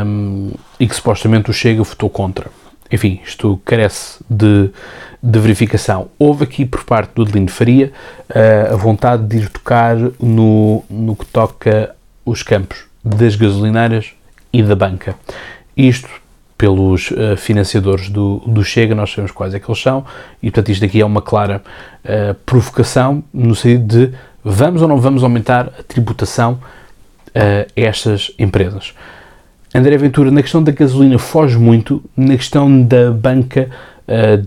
um, 0.06 0.52
e 0.80 0.88
que 0.88 0.96
supostamente 0.96 1.50
o 1.50 1.54
Chega 1.54 1.84
votou 1.84 2.10
contra. 2.10 2.48
Enfim, 2.90 3.20
isto 3.26 3.60
carece 3.66 4.20
de, 4.30 4.70
de 5.22 5.40
verificação. 5.40 6.08
Houve 6.18 6.46
aqui 6.46 6.66
por 6.66 6.86
parte 6.86 7.12
do 7.16 7.24
Adelino 7.24 7.50
Faria 7.50 7.92
a 8.72 8.76
vontade 8.78 9.24
de 9.24 9.38
ir 9.38 9.50
tocar 9.50 9.98
no, 10.18 10.86
no 10.90 11.14
que 11.14 11.26
toca 11.26 11.94
os 12.24 12.42
campos 12.44 12.87
das 13.16 13.36
gasolineiras 13.36 14.14
e 14.52 14.64
da 14.64 14.76
banca. 14.76 15.16
Isto 15.76 16.10
pelos 16.58 17.12
uh, 17.12 17.38
financiadores 17.38 18.10
do, 18.10 18.42
do 18.48 18.64
Chega, 18.64 18.96
nós 18.96 19.12
sabemos 19.12 19.32
quais 19.32 19.54
é 19.54 19.60
que 19.60 19.70
eles 19.70 19.82
são, 19.82 20.04
e 20.42 20.50
portanto 20.50 20.70
isto 20.72 20.84
aqui 20.84 21.00
é 21.00 21.06
uma 21.06 21.22
clara 21.22 21.62
uh, 22.04 22.34
provocação 22.46 23.24
no 23.32 23.56
sentido 23.56 24.08
de 24.08 24.18
vamos 24.44 24.82
ou 24.82 24.88
não 24.88 24.98
vamos 24.98 25.24
aumentar 25.24 25.68
a 25.80 25.84
tributação 25.84 26.54
uh, 26.54 26.60
a 27.36 27.66
estas 27.76 28.32
empresas. 28.40 28.94
André 29.76 29.98
Ventura, 29.98 30.32
na 30.32 30.42
questão 30.42 30.64
da 30.64 30.72
gasolina, 30.72 31.20
foge 31.20 31.58
muito, 31.58 32.04
na 32.16 32.36
questão 32.36 32.82
da 32.82 33.12
banca, 33.12 33.70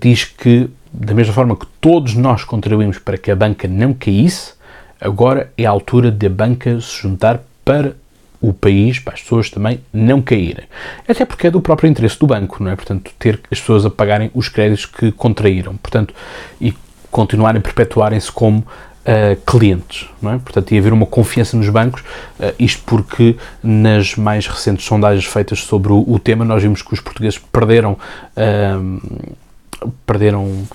diz 0.00 0.25
que, 0.25 0.69
da 0.90 1.12
mesma 1.12 1.35
forma 1.35 1.55
que 1.55 1.67
todos 1.79 2.14
nós 2.14 2.43
contribuímos 2.43 2.99
para 2.99 3.19
que 3.19 3.31
a 3.31 3.37
banca 3.37 3.69
não 3.69 3.93
caísse, 3.93 4.55
agora 4.99 5.52
é 5.59 5.67
a 5.67 5.71
altura 5.71 6.11
de 6.11 6.26
a 6.26 6.31
banca 6.31 6.81
se 6.81 7.02
juntar 7.02 7.43
para 7.62 7.95
o 8.40 8.52
país, 8.52 8.99
para 8.99 9.14
as 9.14 9.23
pessoas 9.23 9.50
também 9.50 9.80
não 9.92 10.23
caírem. 10.23 10.64
Até 11.06 11.25
porque 11.25 11.49
é 11.49 11.50
do 11.50 11.61
próprio 11.61 11.88
interesse 11.88 12.18
do 12.18 12.26
banco, 12.26 12.62
não 12.62 12.70
é? 12.70 12.76
Portanto, 12.76 13.11
ter 13.18 13.40
as 13.50 13.61
pessoas 13.61 13.85
a 13.85 13.90
pagarem 13.90 14.30
os 14.35 14.49
créditos 14.49 14.87
que 14.87 15.12
contraíram, 15.12 15.76
portanto, 15.76 16.14
e 16.61 16.75
continuarem 17.11 17.59
a 17.59 17.62
perpetuarem-se 17.62 18.30
como 18.32 18.64
Uh, 19.00 19.35
clientes, 19.50 20.06
não 20.20 20.35
é? 20.35 20.38
Portanto, 20.38 20.70
ia 20.73 20.78
haver 20.78 20.92
uma 20.92 21.06
confiança 21.06 21.56
nos 21.56 21.70
bancos, 21.70 22.02
uh, 22.02 22.54
isto 22.59 22.82
porque 22.85 23.35
nas 23.62 24.14
mais 24.14 24.47
recentes 24.47 24.85
sondagens 24.85 25.25
feitas 25.25 25.61
sobre 25.61 25.90
o, 25.90 26.04
o 26.06 26.18
tema, 26.18 26.44
nós 26.44 26.62
vimos 26.62 26.82
que 26.82 26.92
os 26.92 27.00
portugueses 27.00 27.38
perderam, 27.38 27.97
uh, 28.37 29.90
perderam 30.04 30.68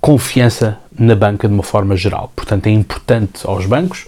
confiança 0.00 0.78
na 0.96 1.14
banca 1.14 1.48
de 1.48 1.54
uma 1.54 1.62
forma 1.62 1.96
geral. 1.96 2.30
Portanto, 2.36 2.66
é 2.66 2.70
importante 2.70 3.40
aos 3.46 3.64
bancos 3.64 4.06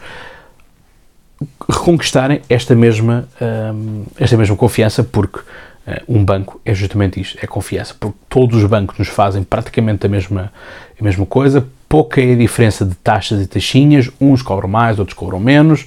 reconquistarem 1.69 2.41
esta 2.49 2.75
mesma, 2.75 3.29
um, 3.41 4.05
esta 4.19 4.37
mesma 4.37 4.57
confiança, 4.57 5.03
porque 5.03 5.41
uh, 5.41 6.03
um 6.09 6.25
banco 6.25 6.61
é 6.65 6.75
justamente 6.75 7.21
isto, 7.21 7.39
é 7.43 7.47
confiança, 7.47 7.95
porque 7.99 8.17
todos 8.29 8.63
os 8.63 8.69
bancos 8.69 8.99
nos 8.99 9.09
fazem 9.09 9.43
praticamente 9.43 10.07
a 10.07 10.09
mesma, 10.09 10.53
a 10.99 11.05
mesma 11.05 11.27
coisa, 11.27 11.67
pouca 11.89 12.21
é 12.21 12.33
a 12.33 12.37
diferença 12.37 12.85
de 12.85 12.95
taxas 12.97 13.41
e 13.43 13.47
taxinhas, 13.47 14.11
uns 14.21 14.43
cobram 14.43 14.69
mais, 14.69 14.99
outros 14.99 15.17
cobram 15.17 15.41
menos. 15.41 15.87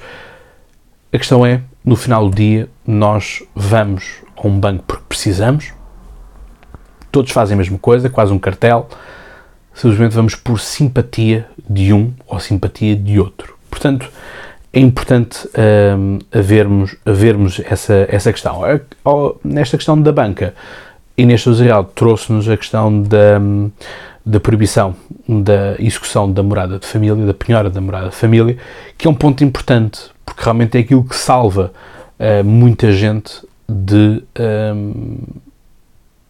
A 1.11 1.17
questão 1.17 1.45
é, 1.45 1.61
no 1.83 1.95
final 1.95 2.29
do 2.29 2.35
dia, 2.35 2.69
nós 2.85 3.43
vamos 3.55 4.21
a 4.35 4.47
um 4.47 4.59
banco 4.59 4.83
porque 4.85 5.03
precisamos, 5.07 5.73
todos 7.11 7.31
fazem 7.31 7.55
a 7.55 7.57
mesma 7.57 7.77
coisa, 7.77 8.09
quase 8.09 8.31
um 8.31 8.39
cartel, 8.39 8.87
simplesmente 9.73 10.13
vamos 10.13 10.35
por 10.35 10.59
simpatia 10.59 11.47
de 11.69 11.93
um 11.93 12.13
ou 12.27 12.39
simpatia 12.39 12.95
de 12.95 13.19
outro. 13.19 13.57
Portanto, 13.69 14.09
é 14.77 14.79
importante 14.79 15.49
um, 15.97 16.19
havermos, 16.31 16.95
havermos 17.03 17.59
essa, 17.65 18.05
essa 18.09 18.31
questão. 18.31 18.61
Nesta 19.43 19.75
questão 19.75 19.99
da 19.99 20.11
banca, 20.11 20.53
Inês 21.17 21.41
Sousa 21.41 21.63
Real 21.63 21.83
trouxe-nos 21.83 22.47
a 22.47 22.55
questão 22.55 23.01
da, 23.01 23.41
da 24.23 24.39
proibição 24.39 24.95
da 25.27 25.75
execução 25.79 26.31
da 26.31 26.43
morada 26.43 26.77
de 26.77 26.85
família, 26.85 27.25
da 27.25 27.33
penhora 27.33 27.71
da 27.71 27.81
morada 27.81 28.09
de 28.09 28.15
família, 28.15 28.55
que 28.95 29.07
é 29.07 29.09
um 29.09 29.15
ponto 29.15 29.43
importante, 29.43 29.99
porque 30.23 30.43
realmente 30.43 30.77
é 30.77 30.81
aquilo 30.81 31.03
que 31.03 31.15
salva 31.15 31.73
uh, 32.19 32.43
muita 32.45 32.91
gente 32.91 33.41
de, 33.67 34.23
um, 34.75 35.17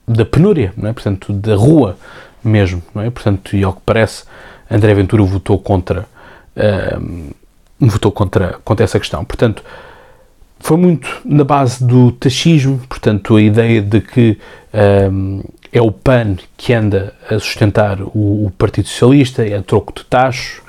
da 0.08 0.24
penúria, 0.24 0.74
não 0.78 0.90
é? 0.90 0.94
portanto, 0.94 1.34
da 1.34 1.56
rua 1.56 1.98
mesmo. 2.42 2.82
Não 2.96 3.02
é? 3.02 3.10
Portanto, 3.10 3.58
e 3.58 3.64
ao 3.64 3.74
que 3.74 3.82
parece, 3.86 4.24
André 4.72 4.94
Ventura 4.94 5.22
votou 5.24 5.60
contra. 5.60 6.06
Um, 6.56 7.32
votou 7.80 8.12
contra, 8.12 8.60
contra 8.64 8.84
essa 8.84 9.00
questão. 9.00 9.24
Portanto, 9.24 9.64
foi 10.60 10.78
muito 10.78 11.22
na 11.24 11.44
base 11.44 11.84
do 11.84 12.12
taxismo, 12.12 12.80
portanto, 12.90 13.36
a 13.36 13.42
ideia 13.42 13.82
de 13.82 14.02
que 14.02 14.38
um, 15.12 15.44
é 15.72 15.82
o 15.82 15.92
PAN 15.92 16.38
que 16.56 16.74
anda 16.74 17.14
a 17.30 17.40
sustentar 17.40 18.02
o, 18.02 18.46
o 18.46 18.52
Partido 18.58 18.88
Socialista, 18.88 19.46
é 19.46 19.62
troco 19.62 19.94
de 19.94 20.06
taxos, 20.06 20.60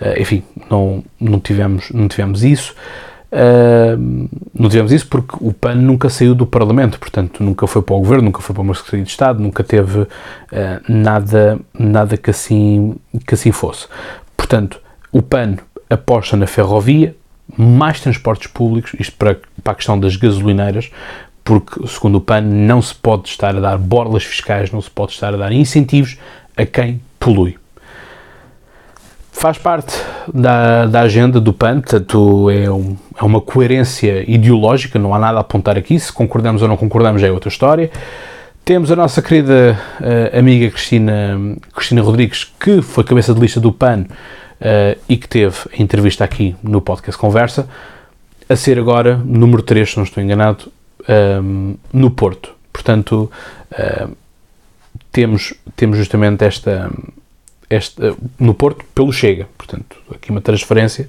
uh, 0.00 0.20
enfim, 0.20 0.42
não, 0.68 1.02
não, 1.18 1.40
tivemos, 1.40 1.90
não 1.90 2.08
tivemos 2.08 2.44
isso. 2.44 2.74
Uh, 3.32 4.28
não 4.52 4.68
tivemos 4.68 4.90
isso 4.90 5.06
porque 5.06 5.36
o 5.40 5.52
PAN 5.52 5.76
nunca 5.76 6.10
saiu 6.10 6.34
do 6.34 6.44
Parlamento, 6.44 6.98
portanto, 6.98 7.44
nunca 7.44 7.66
foi 7.66 7.80
para 7.80 7.94
o 7.94 8.00
Governo, 8.00 8.24
nunca 8.24 8.40
foi 8.40 8.52
para 8.52 8.62
uma 8.62 8.74
Secretaria 8.74 9.04
de 9.04 9.10
Estado, 9.10 9.40
nunca 9.40 9.62
teve 9.62 10.00
uh, 10.00 10.08
nada, 10.88 11.58
nada 11.72 12.16
que, 12.16 12.30
assim, 12.30 12.96
que 13.26 13.34
assim 13.34 13.52
fosse. 13.52 13.86
Portanto, 14.36 14.80
o 15.12 15.22
PAN 15.22 15.56
aposta 15.90 16.36
na 16.36 16.46
ferrovia, 16.46 17.14
mais 17.56 18.00
transportes 18.00 18.46
públicos, 18.46 18.92
isto 18.98 19.16
para, 19.16 19.38
para 19.62 19.72
a 19.72 19.76
questão 19.76 19.98
das 19.98 20.16
gasolineiras, 20.16 20.90
porque, 21.42 21.86
segundo 21.88 22.16
o 22.16 22.20
PAN, 22.20 22.42
não 22.42 22.80
se 22.80 22.94
pode 22.94 23.28
estar 23.28 23.56
a 23.56 23.60
dar 23.60 23.76
borlas 23.76 24.22
fiscais, 24.22 24.70
não 24.70 24.80
se 24.80 24.90
pode 24.90 25.12
estar 25.12 25.34
a 25.34 25.36
dar 25.36 25.52
incentivos 25.52 26.16
a 26.56 26.64
quem 26.64 27.00
polui. 27.18 27.56
Faz 29.32 29.58
parte 29.58 29.96
da, 30.32 30.86
da 30.86 31.00
agenda 31.00 31.40
do 31.40 31.52
PAN, 31.52 31.80
portanto, 31.80 32.50
é, 32.50 32.70
um, 32.70 32.96
é 33.18 33.24
uma 33.24 33.40
coerência 33.40 34.30
ideológica, 34.30 34.98
não 34.98 35.14
há 35.14 35.18
nada 35.18 35.38
a 35.38 35.40
apontar 35.40 35.76
aqui, 35.76 35.98
se 35.98 36.12
concordamos 36.12 36.62
ou 36.62 36.68
não 36.68 36.76
concordamos 36.76 37.22
é 37.22 37.32
outra 37.32 37.48
história. 37.48 37.90
Temos 38.64 38.92
a 38.92 38.96
nossa 38.96 39.22
querida 39.22 39.78
uh, 39.98 40.38
amiga 40.38 40.70
Cristina, 40.70 41.38
Cristina 41.74 42.02
Rodrigues, 42.02 42.44
que 42.60 42.82
foi 42.82 43.02
cabeça 43.02 43.32
de 43.32 43.40
lista 43.40 43.58
do 43.58 43.72
PAN 43.72 44.04
uh, 44.60 45.00
e 45.08 45.16
que 45.16 45.28
teve 45.28 45.56
a 45.72 45.82
entrevista 45.82 46.24
aqui 46.24 46.54
no 46.62 46.80
podcast 46.80 47.18
Conversa, 47.18 47.68
a 48.48 48.56
ser 48.56 48.78
agora 48.78 49.16
número 49.16 49.62
3, 49.62 49.90
se 49.90 49.96
não 49.96 50.04
estou 50.04 50.22
enganado, 50.22 50.72
um, 51.08 51.12
ehm, 51.12 51.74
no 51.92 52.10
Porto. 52.10 52.54
Portanto, 52.72 53.30
uh, 53.72 54.16
temos, 55.12 55.54
temos 55.76 55.96
justamente 55.96 56.44
esta, 56.44 56.90
esta, 57.70 58.16
no 58.38 58.52
Porto 58.52 58.84
pelo 58.92 59.12
Chega, 59.12 59.46
portanto, 59.56 59.96
aqui 60.12 60.32
uma 60.32 60.40
transferência, 60.40 61.08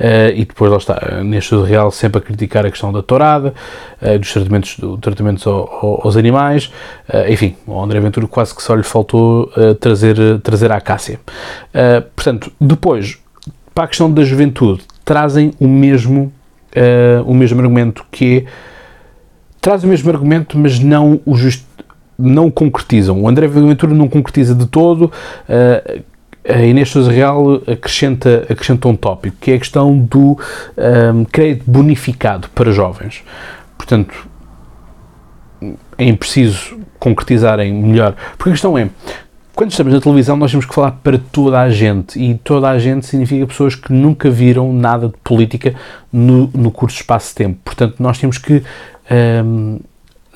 uh, 0.00 0.34
e 0.34 0.44
depois 0.44 0.70
lá 0.70 0.76
está, 0.76 1.22
neste 1.22 1.54
real 1.62 1.92
sempre 1.92 2.18
a 2.18 2.20
criticar 2.20 2.66
a 2.66 2.70
questão 2.70 2.92
da 2.92 3.00
tourada, 3.00 3.54
uh, 4.02 4.18
dos 4.18 4.32
tratamentos, 4.32 4.76
do, 4.76 4.98
tratamentos 4.98 5.46
ao, 5.46 6.00
aos 6.04 6.16
animais, 6.16 6.72
uh, 7.08 7.30
enfim, 7.30 7.56
o 7.64 7.80
André 7.80 8.00
Ventura 8.00 8.26
quase 8.26 8.52
que 8.52 8.60
só 8.60 8.74
lhe 8.74 8.82
faltou 8.82 9.52
trazer, 9.78 10.40
trazer 10.40 10.72
a 10.72 10.76
Acácia. 10.76 11.20
portanto, 12.16 12.50
depois, 12.60 13.18
para 13.72 13.84
a 13.84 13.88
questão 13.88 14.10
da 14.10 14.24
juventude, 14.24 14.82
trazem 15.04 15.52
o 15.60 15.68
mesmo, 15.68 16.32
o 17.24 17.34
mesmo 17.34 17.60
argumento 17.60 18.04
que 18.10 18.38
é, 18.38 18.50
traz 19.60 19.84
o 19.84 19.86
mesmo 19.86 20.10
argumento, 20.10 20.58
mas 20.58 20.78
não 20.78 21.20
o 21.24 21.36
justo 21.36 21.64
não 22.20 22.50
concretizam. 22.50 23.22
O 23.22 23.28
André 23.28 23.46
Ventura 23.46 23.94
não 23.94 24.08
concretiza 24.08 24.54
de 24.54 24.66
todo. 24.66 25.12
Uh, 25.48 26.02
a 26.48 26.62
Inês 26.62 26.88
Sousa 26.88 27.12
Real 27.12 27.56
acrescenta, 27.66 28.46
acrescenta 28.48 28.88
um 28.88 28.96
tópico, 28.96 29.36
que 29.40 29.50
é 29.50 29.54
a 29.54 29.58
questão 29.58 29.96
do 29.96 30.32
um, 30.32 30.36
ehm, 30.76 31.24
crédito 31.30 31.70
bonificado 31.70 32.48
para 32.54 32.72
jovens. 32.72 33.22
Portanto, 33.76 34.26
é 35.98 36.12
preciso 36.14 36.78
concretizarem 36.98 37.72
melhor. 37.72 38.14
Porque 38.38 38.50
a 38.50 38.52
questão 38.52 38.76
é, 38.78 38.88
quando 39.54 39.70
estamos 39.70 39.92
na 39.92 40.00
televisão, 40.00 40.36
nós 40.36 40.50
temos 40.50 40.64
que 40.64 40.74
falar 40.74 40.92
para 41.02 41.18
toda 41.18 41.60
a 41.60 41.68
gente. 41.68 42.18
E 42.18 42.34
toda 42.36 42.70
a 42.70 42.78
gente 42.78 43.04
significa 43.04 43.46
pessoas 43.46 43.74
que 43.74 43.92
nunca 43.92 44.30
viram 44.30 44.72
nada 44.72 45.08
de 45.08 45.14
política 45.22 45.74
no, 46.10 46.50
no 46.54 46.70
curto 46.70 46.94
espaço 46.94 47.28
de 47.28 47.34
tempo. 47.34 47.58
Portanto, 47.62 47.96
nós 47.98 48.18
temos 48.18 48.38
que 48.38 48.54
um, 48.54 48.62
ehm, 49.10 49.78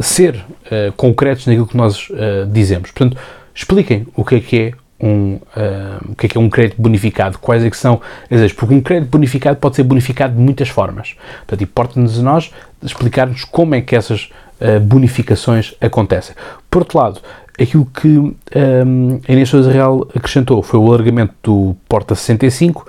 ser 0.00 0.36
uh, 0.36 0.92
concretos 0.96 1.46
naquilo 1.46 1.66
que 1.66 1.76
nós 1.76 2.08
uh, 2.10 2.46
dizemos. 2.50 2.90
Portanto, 2.90 3.20
expliquem 3.54 4.06
o 4.14 4.24
que 4.24 4.34
é 4.34 4.40
que 4.40 4.60
é 4.60 4.72
um, 5.00 5.34
uh, 5.34 6.12
o 6.12 6.16
que 6.16 6.26
é 6.26 6.28
que 6.28 6.38
é 6.38 6.40
um 6.40 6.48
crédito 6.48 6.80
bonificado, 6.80 7.38
quais 7.38 7.64
é 7.64 7.70
que 7.70 7.76
são 7.76 8.00
as 8.30 8.52
porque 8.52 8.74
um 8.74 8.80
crédito 8.80 9.10
bonificado 9.10 9.58
pode 9.58 9.76
ser 9.76 9.82
bonificado 9.82 10.34
de 10.34 10.40
muitas 10.40 10.68
formas. 10.68 11.14
Portanto, 11.38 11.62
importa-nos 11.62 12.18
a 12.18 12.22
nós 12.22 12.50
explicar-nos 12.82 13.44
como 13.44 13.74
é 13.74 13.80
que 13.80 13.94
essas 13.96 14.28
bonificações 14.82 15.74
acontecem. 15.80 16.34
Por 16.70 16.82
outro 16.82 16.98
lado, 16.98 17.20
aquilo 17.60 17.84
que 17.86 18.08
um, 18.08 18.36
a 19.28 19.32
Inês 19.32 19.48
Sousa 19.48 19.70
Real 19.70 20.08
acrescentou 20.14 20.62
foi 20.62 20.78
o 20.78 20.86
alargamento 20.86 21.34
do 21.42 21.76
Porta 21.88 22.14
65 22.14 22.86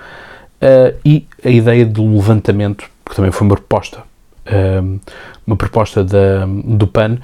e 1.03 1.25
a 1.43 1.49
ideia 1.49 1.85
do 1.85 2.05
levantamento, 2.15 2.85
que 3.05 3.15
também 3.15 3.31
foi 3.31 3.47
uma 3.47 3.55
proposta 3.55 4.03
uma 5.45 5.55
proposta 5.55 6.03
da, 6.03 6.45
do 6.45 6.87
PAN, 6.87 7.17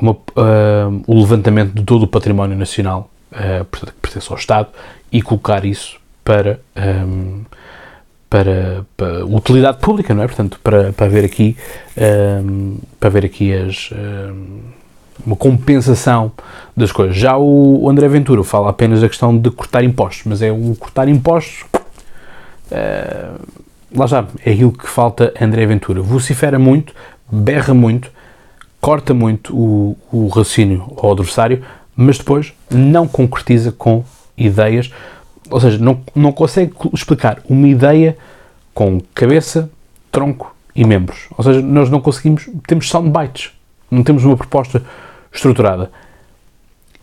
uma, 0.00 0.12
um, 0.12 1.02
o 1.06 1.20
levantamento 1.20 1.72
de 1.72 1.82
todo 1.82 2.04
o 2.04 2.06
património 2.06 2.56
nacional, 2.56 3.10
uh, 3.32 3.64
portanto, 3.64 3.94
que 3.94 4.00
pertence 4.00 4.30
ao 4.30 4.38
Estado, 4.38 4.68
e 5.10 5.20
colocar 5.22 5.64
isso 5.64 5.98
para, 6.22 6.60
um, 6.76 7.42
para, 8.30 8.84
para, 8.96 9.26
utilidade 9.26 9.78
pública, 9.78 10.14
não 10.14 10.22
é? 10.22 10.26
Portanto, 10.26 10.60
para, 10.62 10.92
para 10.92 11.08
ver 11.08 11.24
aqui, 11.24 11.56
para 13.00 13.08
ver 13.08 13.24
aqui 13.24 13.52
as 13.52 13.90
uma 15.24 15.36
compensação 15.36 16.32
das 16.76 16.92
coisas. 16.92 17.16
Já 17.16 17.36
o 17.36 17.88
André 17.88 18.08
Ventura 18.08 18.42
fala 18.44 18.70
apenas 18.70 19.00
da 19.00 19.08
questão 19.08 19.36
de 19.36 19.50
cortar 19.50 19.84
impostos, 19.84 20.24
mas 20.26 20.42
é 20.42 20.52
um 20.52 20.74
cortar 20.74 21.08
impostos. 21.08 21.64
Uh, 22.70 23.40
lá 23.94 24.06
já, 24.06 24.26
é 24.44 24.52
aquilo 24.52 24.72
que 24.72 24.88
falta 24.88 25.32
André 25.40 25.66
Ventura. 25.66 26.02
Vocifera 26.02 26.58
muito, 26.58 26.94
berra 27.30 27.74
muito, 27.74 28.10
corta 28.80 29.12
muito 29.12 29.56
o, 29.56 29.96
o 30.12 30.28
raciocínio 30.28 30.92
ao 30.96 31.12
adversário, 31.12 31.62
mas 31.96 32.18
depois 32.18 32.52
não 32.70 33.08
concretiza 33.08 33.72
com 33.72 34.04
ideias, 34.36 34.90
ou 35.50 35.60
seja, 35.60 35.78
não, 35.78 36.00
não 36.14 36.32
consegue 36.32 36.72
explicar 36.92 37.40
uma 37.48 37.66
ideia 37.66 38.16
com 38.72 39.00
cabeça, 39.14 39.68
tronco 40.12 40.54
e 40.74 40.84
membros. 40.84 41.26
Ou 41.36 41.42
seja, 41.42 41.60
nós 41.60 41.90
não 41.90 42.00
conseguimos, 42.00 42.48
temos 42.66 42.88
soundbites, 42.88 43.50
não 43.90 44.04
temos 44.04 44.24
uma 44.24 44.36
proposta 44.36 44.82
estruturada. 45.32 45.90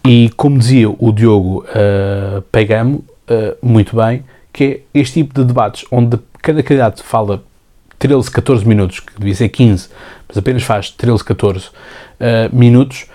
E 0.08 0.30
como 0.38 0.58
dizia 0.60 0.90
o 0.90 1.12
Diogo 1.12 1.66
uh, 1.66 2.42
Pegamo, 2.44 3.04
uh, 3.30 3.58
muito 3.62 3.96
bem, 3.96 4.24
que 4.54 4.64
é 4.64 5.00
este 5.00 5.22
tipo 5.22 5.34
de 5.34 5.44
debates 5.44 5.84
onde 5.92 6.18
cada 6.46 6.62
candidato 6.62 7.04
fala 7.04 7.44
13, 7.98 8.30
14 8.30 8.68
minutos, 8.68 9.00
que 9.00 9.18
devia 9.18 9.34
ser 9.34 9.50
15, 9.50 9.90
mas 10.28 10.38
apenas 10.38 10.62
faz 10.62 10.92
13, 10.92 11.24
14 11.24 11.66
uh, 11.68 12.56
minutos, 12.56 13.08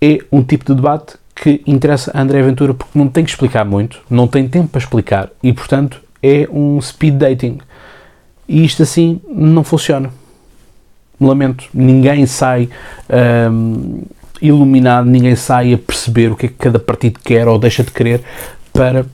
é 0.00 0.20
um 0.32 0.42
tipo 0.42 0.64
de 0.64 0.74
debate 0.74 1.16
que 1.34 1.62
interessa 1.66 2.10
a 2.14 2.22
André 2.22 2.40
Ventura 2.40 2.72
porque 2.72 2.98
não 2.98 3.06
tem 3.08 3.22
que 3.22 3.30
explicar 3.30 3.66
muito, 3.66 4.00
não 4.08 4.26
tem 4.26 4.48
tempo 4.48 4.68
para 4.68 4.78
explicar 4.78 5.30
e, 5.42 5.52
portanto, 5.52 6.00
é 6.22 6.48
um 6.50 6.80
speed 6.80 7.16
dating. 7.16 7.58
E 8.48 8.64
isto 8.64 8.82
assim 8.82 9.20
não 9.28 9.62
funciona. 9.62 10.10
Lamento, 11.20 11.64
ninguém 11.74 12.24
sai 12.24 12.70
um, 13.50 14.02
iluminado, 14.40 15.06
ninguém 15.06 15.36
sai 15.36 15.74
a 15.74 15.78
perceber 15.78 16.32
o 16.32 16.36
que 16.36 16.46
é 16.46 16.48
que 16.48 16.54
cada 16.54 16.78
partido 16.78 17.20
quer 17.22 17.46
ou 17.46 17.58
deixa 17.58 17.82
de 17.82 17.90
querer 17.90 18.22
para 18.72 19.04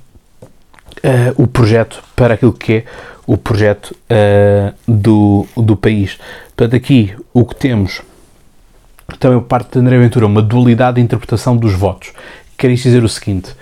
uh, 0.99 1.43
o 1.43 1.47
projeto, 1.47 2.03
para 2.15 2.35
aquilo 2.35 2.53
que 2.53 2.73
é 2.73 2.85
o 3.27 3.37
projeto 3.37 3.97
uh, 4.11 4.75
do, 4.87 5.47
do 5.57 5.77
país. 5.77 6.19
Portanto, 6.57 6.77
aqui 6.77 7.15
o 7.33 7.45
que 7.45 7.55
temos 7.55 8.03
também 9.19 9.41
parte 9.41 9.73
de 9.73 9.79
André 9.79 9.99
Ventura, 9.99 10.27
uma 10.27 10.43
dualidade 10.43 10.97
de 10.97 11.03
interpretação 11.03 11.57
dos 11.57 11.73
votos. 11.73 12.13
Quer 12.57 12.71
isto 12.71 12.85
dizer 12.85 13.03
o 13.03 13.09
seguinte, 13.09 13.55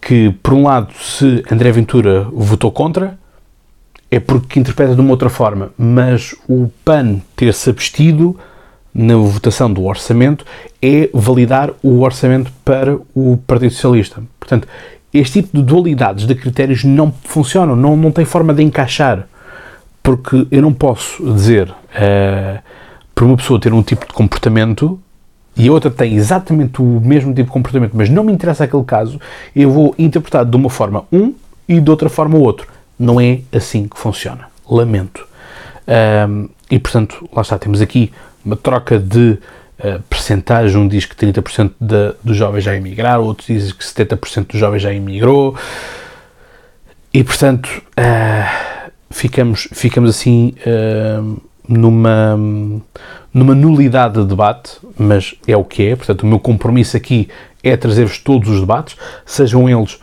que 0.00 0.30
por 0.42 0.54
um 0.54 0.64
lado, 0.64 0.92
se 0.94 1.42
André 1.50 1.72
Ventura 1.72 2.26
votou 2.32 2.70
contra, 2.70 3.18
é 4.10 4.18
porque 4.18 4.58
interpreta 4.58 4.94
de 4.94 5.00
uma 5.00 5.10
outra 5.10 5.30
forma, 5.30 5.70
mas 5.78 6.34
o 6.48 6.70
PAN 6.84 7.20
ter-se 7.36 7.70
abstido 7.70 8.38
na 8.92 9.16
votação 9.16 9.72
do 9.72 9.84
orçamento 9.84 10.44
é 10.82 11.08
validar 11.14 11.70
o 11.82 12.00
orçamento 12.00 12.52
para 12.64 12.98
o 13.14 13.36
Partido 13.46 13.72
Socialista. 13.72 14.22
Portanto, 14.38 14.66
este 15.12 15.42
tipo 15.42 15.56
de 15.56 15.62
dualidades 15.62 16.26
de 16.26 16.34
critérios 16.34 16.84
não 16.84 17.12
funcionam, 17.24 17.74
não, 17.74 17.96
não 17.96 18.12
tem 18.12 18.24
forma 18.24 18.54
de 18.54 18.62
encaixar. 18.62 19.26
Porque 20.02 20.46
eu 20.50 20.62
não 20.62 20.72
posso 20.72 21.22
dizer 21.34 21.68
uh, 21.68 22.62
para 23.14 23.24
uma 23.24 23.36
pessoa 23.36 23.60
ter 23.60 23.72
um 23.72 23.82
tipo 23.82 24.06
de 24.06 24.12
comportamento 24.12 24.98
e 25.56 25.68
a 25.68 25.72
outra 25.72 25.90
tem 25.90 26.14
exatamente 26.14 26.80
o 26.80 27.00
mesmo 27.00 27.34
tipo 27.34 27.48
de 27.48 27.52
comportamento, 27.52 27.92
mas 27.94 28.08
não 28.08 28.24
me 28.24 28.32
interessa 28.32 28.64
aquele 28.64 28.84
caso, 28.84 29.20
eu 29.54 29.70
vou 29.70 29.94
interpretar 29.98 30.44
de 30.44 30.56
uma 30.56 30.70
forma 30.70 31.04
um 31.12 31.34
e 31.68 31.80
de 31.80 31.90
outra 31.90 32.08
forma 32.08 32.38
o 32.38 32.40
outro. 32.40 32.66
Não 32.98 33.20
é 33.20 33.40
assim 33.52 33.86
que 33.86 33.98
funciona. 33.98 34.46
Lamento. 34.68 35.26
E 36.70 36.78
portanto, 36.78 37.28
lá 37.34 37.42
está, 37.42 37.58
temos 37.58 37.80
aqui 37.82 38.12
uma 38.44 38.56
troca 38.56 38.98
de 38.98 39.38
uh, 39.84 40.02
percentagem, 40.08 40.76
um 40.76 40.88
diz 40.88 41.04
que 41.04 41.14
30% 41.14 41.72
de, 41.80 42.14
dos 42.22 42.36
jovens 42.36 42.64
já 42.64 42.74
emigraram, 42.74 43.24
outro 43.24 43.46
diz 43.46 43.72
que 43.72 43.84
70% 43.84 44.48
dos 44.48 44.60
jovens 44.60 44.82
já 44.82 44.92
emigrou, 44.92 45.56
e 47.12 47.24
portanto 47.24 47.82
uh, 47.98 48.90
ficamos, 49.10 49.68
ficamos 49.72 50.10
assim 50.10 50.54
uh, 50.66 51.40
numa, 51.68 52.36
numa 53.32 53.54
nulidade 53.54 54.20
de 54.20 54.26
debate, 54.26 54.78
mas 54.98 55.34
é 55.46 55.56
o 55.56 55.64
que 55.64 55.86
é, 55.86 55.96
portanto 55.96 56.22
o 56.22 56.26
meu 56.26 56.38
compromisso 56.38 56.96
aqui 56.96 57.28
é 57.62 57.76
trazer-vos 57.76 58.18
todos 58.18 58.48
os 58.48 58.60
debates, 58.60 58.96
sejam 59.26 59.68
eles 59.68 59.98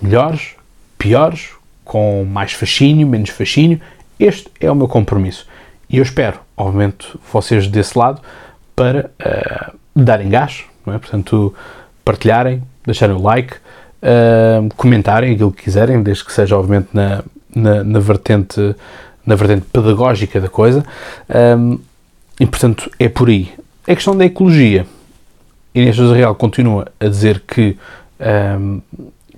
melhores, 0.00 0.54
piores, 0.98 1.50
com 1.84 2.24
mais 2.24 2.52
fascínio, 2.52 3.06
menos 3.06 3.30
fascínio, 3.30 3.80
este 4.18 4.48
é 4.60 4.70
o 4.70 4.74
meu 4.74 4.86
compromisso. 4.86 5.46
E 5.88 5.96
eu 5.96 6.02
espero, 6.02 6.38
obviamente, 6.56 7.08
vocês 7.32 7.66
desse 7.66 7.98
lado 7.98 8.20
para 8.80 9.10
uh, 9.20 9.78
darem 9.94 10.30
gás, 10.30 10.64
é? 10.86 10.92
portanto, 10.92 11.54
partilharem, 12.02 12.62
deixarem 12.86 13.14
o 13.14 13.20
like, 13.20 13.52
uh, 13.52 14.74
comentarem 14.74 15.34
aquilo 15.34 15.52
que 15.52 15.64
quiserem, 15.64 16.02
desde 16.02 16.24
que 16.24 16.32
seja, 16.32 16.56
obviamente, 16.56 16.88
na, 16.94 17.22
na, 17.54 17.84
na 17.84 17.98
vertente, 17.98 18.74
na 19.26 19.34
vertente 19.34 19.66
pedagógica 19.70 20.40
da 20.40 20.48
coisa. 20.48 20.82
Um, 21.28 21.78
e, 22.40 22.46
portanto, 22.46 22.90
é 22.98 23.06
por 23.06 23.28
aí. 23.28 23.52
A 23.86 23.94
questão 23.94 24.16
da 24.16 24.24
ecologia. 24.24 24.86
Inês 25.74 25.94
José 25.94 26.16
Real 26.16 26.34
continua 26.34 26.90
a 26.98 27.06
dizer 27.06 27.42
que, 27.46 27.76
um, 28.58 28.80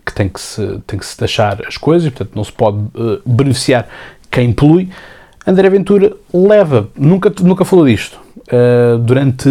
que, 0.06 0.14
tem 0.14 0.28
que, 0.28 0.40
se, 0.40 0.80
tem 0.86 1.00
que 1.00 1.04
se 1.04 1.16
taxar 1.16 1.58
as 1.66 1.76
coisas, 1.76 2.08
portanto, 2.10 2.36
não 2.36 2.44
se 2.44 2.52
pode 2.52 2.78
uh, 2.78 3.20
beneficiar 3.26 3.88
quem 4.30 4.52
polui. 4.52 4.88
André 5.46 5.68
Ventura 5.68 6.12
leva, 6.32 6.88
nunca, 6.96 7.32
nunca 7.40 7.64
falou 7.64 7.86
disto, 7.86 8.18
uh, 8.48 8.98
durante 8.98 9.48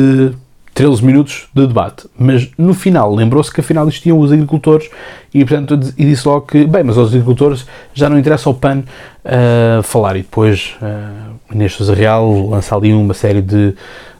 13 0.73 1.03
minutos 1.03 1.47
de 1.53 1.67
debate, 1.67 2.07
mas 2.17 2.49
no 2.57 2.73
final 2.73 3.13
lembrou-se 3.13 3.53
que 3.53 3.59
afinal 3.59 3.85
existiam 3.87 4.17
os 4.19 4.31
agricultores 4.31 4.89
e, 5.33 5.43
portanto, 5.43 5.93
e 5.97 6.05
disse 6.05 6.27
logo 6.27 6.47
que, 6.47 6.65
bem, 6.65 6.83
mas 6.83 6.97
aos 6.97 7.09
agricultores 7.09 7.65
já 7.93 8.09
não 8.09 8.17
interessa 8.17 8.49
ao 8.49 8.55
PAN 8.55 8.79
uh, 8.79 9.83
falar. 9.83 10.15
E 10.15 10.21
depois 10.21 10.75
uh, 10.81 11.53
Inês 11.53 11.77
Real 11.89 12.49
lança 12.49 12.75
ali 12.75 12.93
uma 12.93 13.13
série 13.13 13.41
de, 13.41 13.75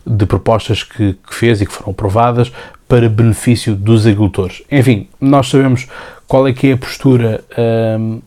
de 0.06 0.26
propostas 0.26 0.84
que, 0.84 1.14
que, 1.14 1.34
fez 1.34 1.62
e 1.62 1.66
que 1.66 1.72
foram 1.72 1.92
aprovadas 1.92 2.52
para 2.86 3.08
benefício 3.08 3.74
dos 3.74 4.06
agricultores. 4.06 4.62
Enfim, 4.70 5.08
nós 5.22 5.50
sabemos 5.50 5.88
qual 6.28 6.48
é 6.48 6.54
que 6.54 6.68
é 6.68 6.74
a 6.74 6.78
postura 6.78 7.42
uh, 7.52 8.22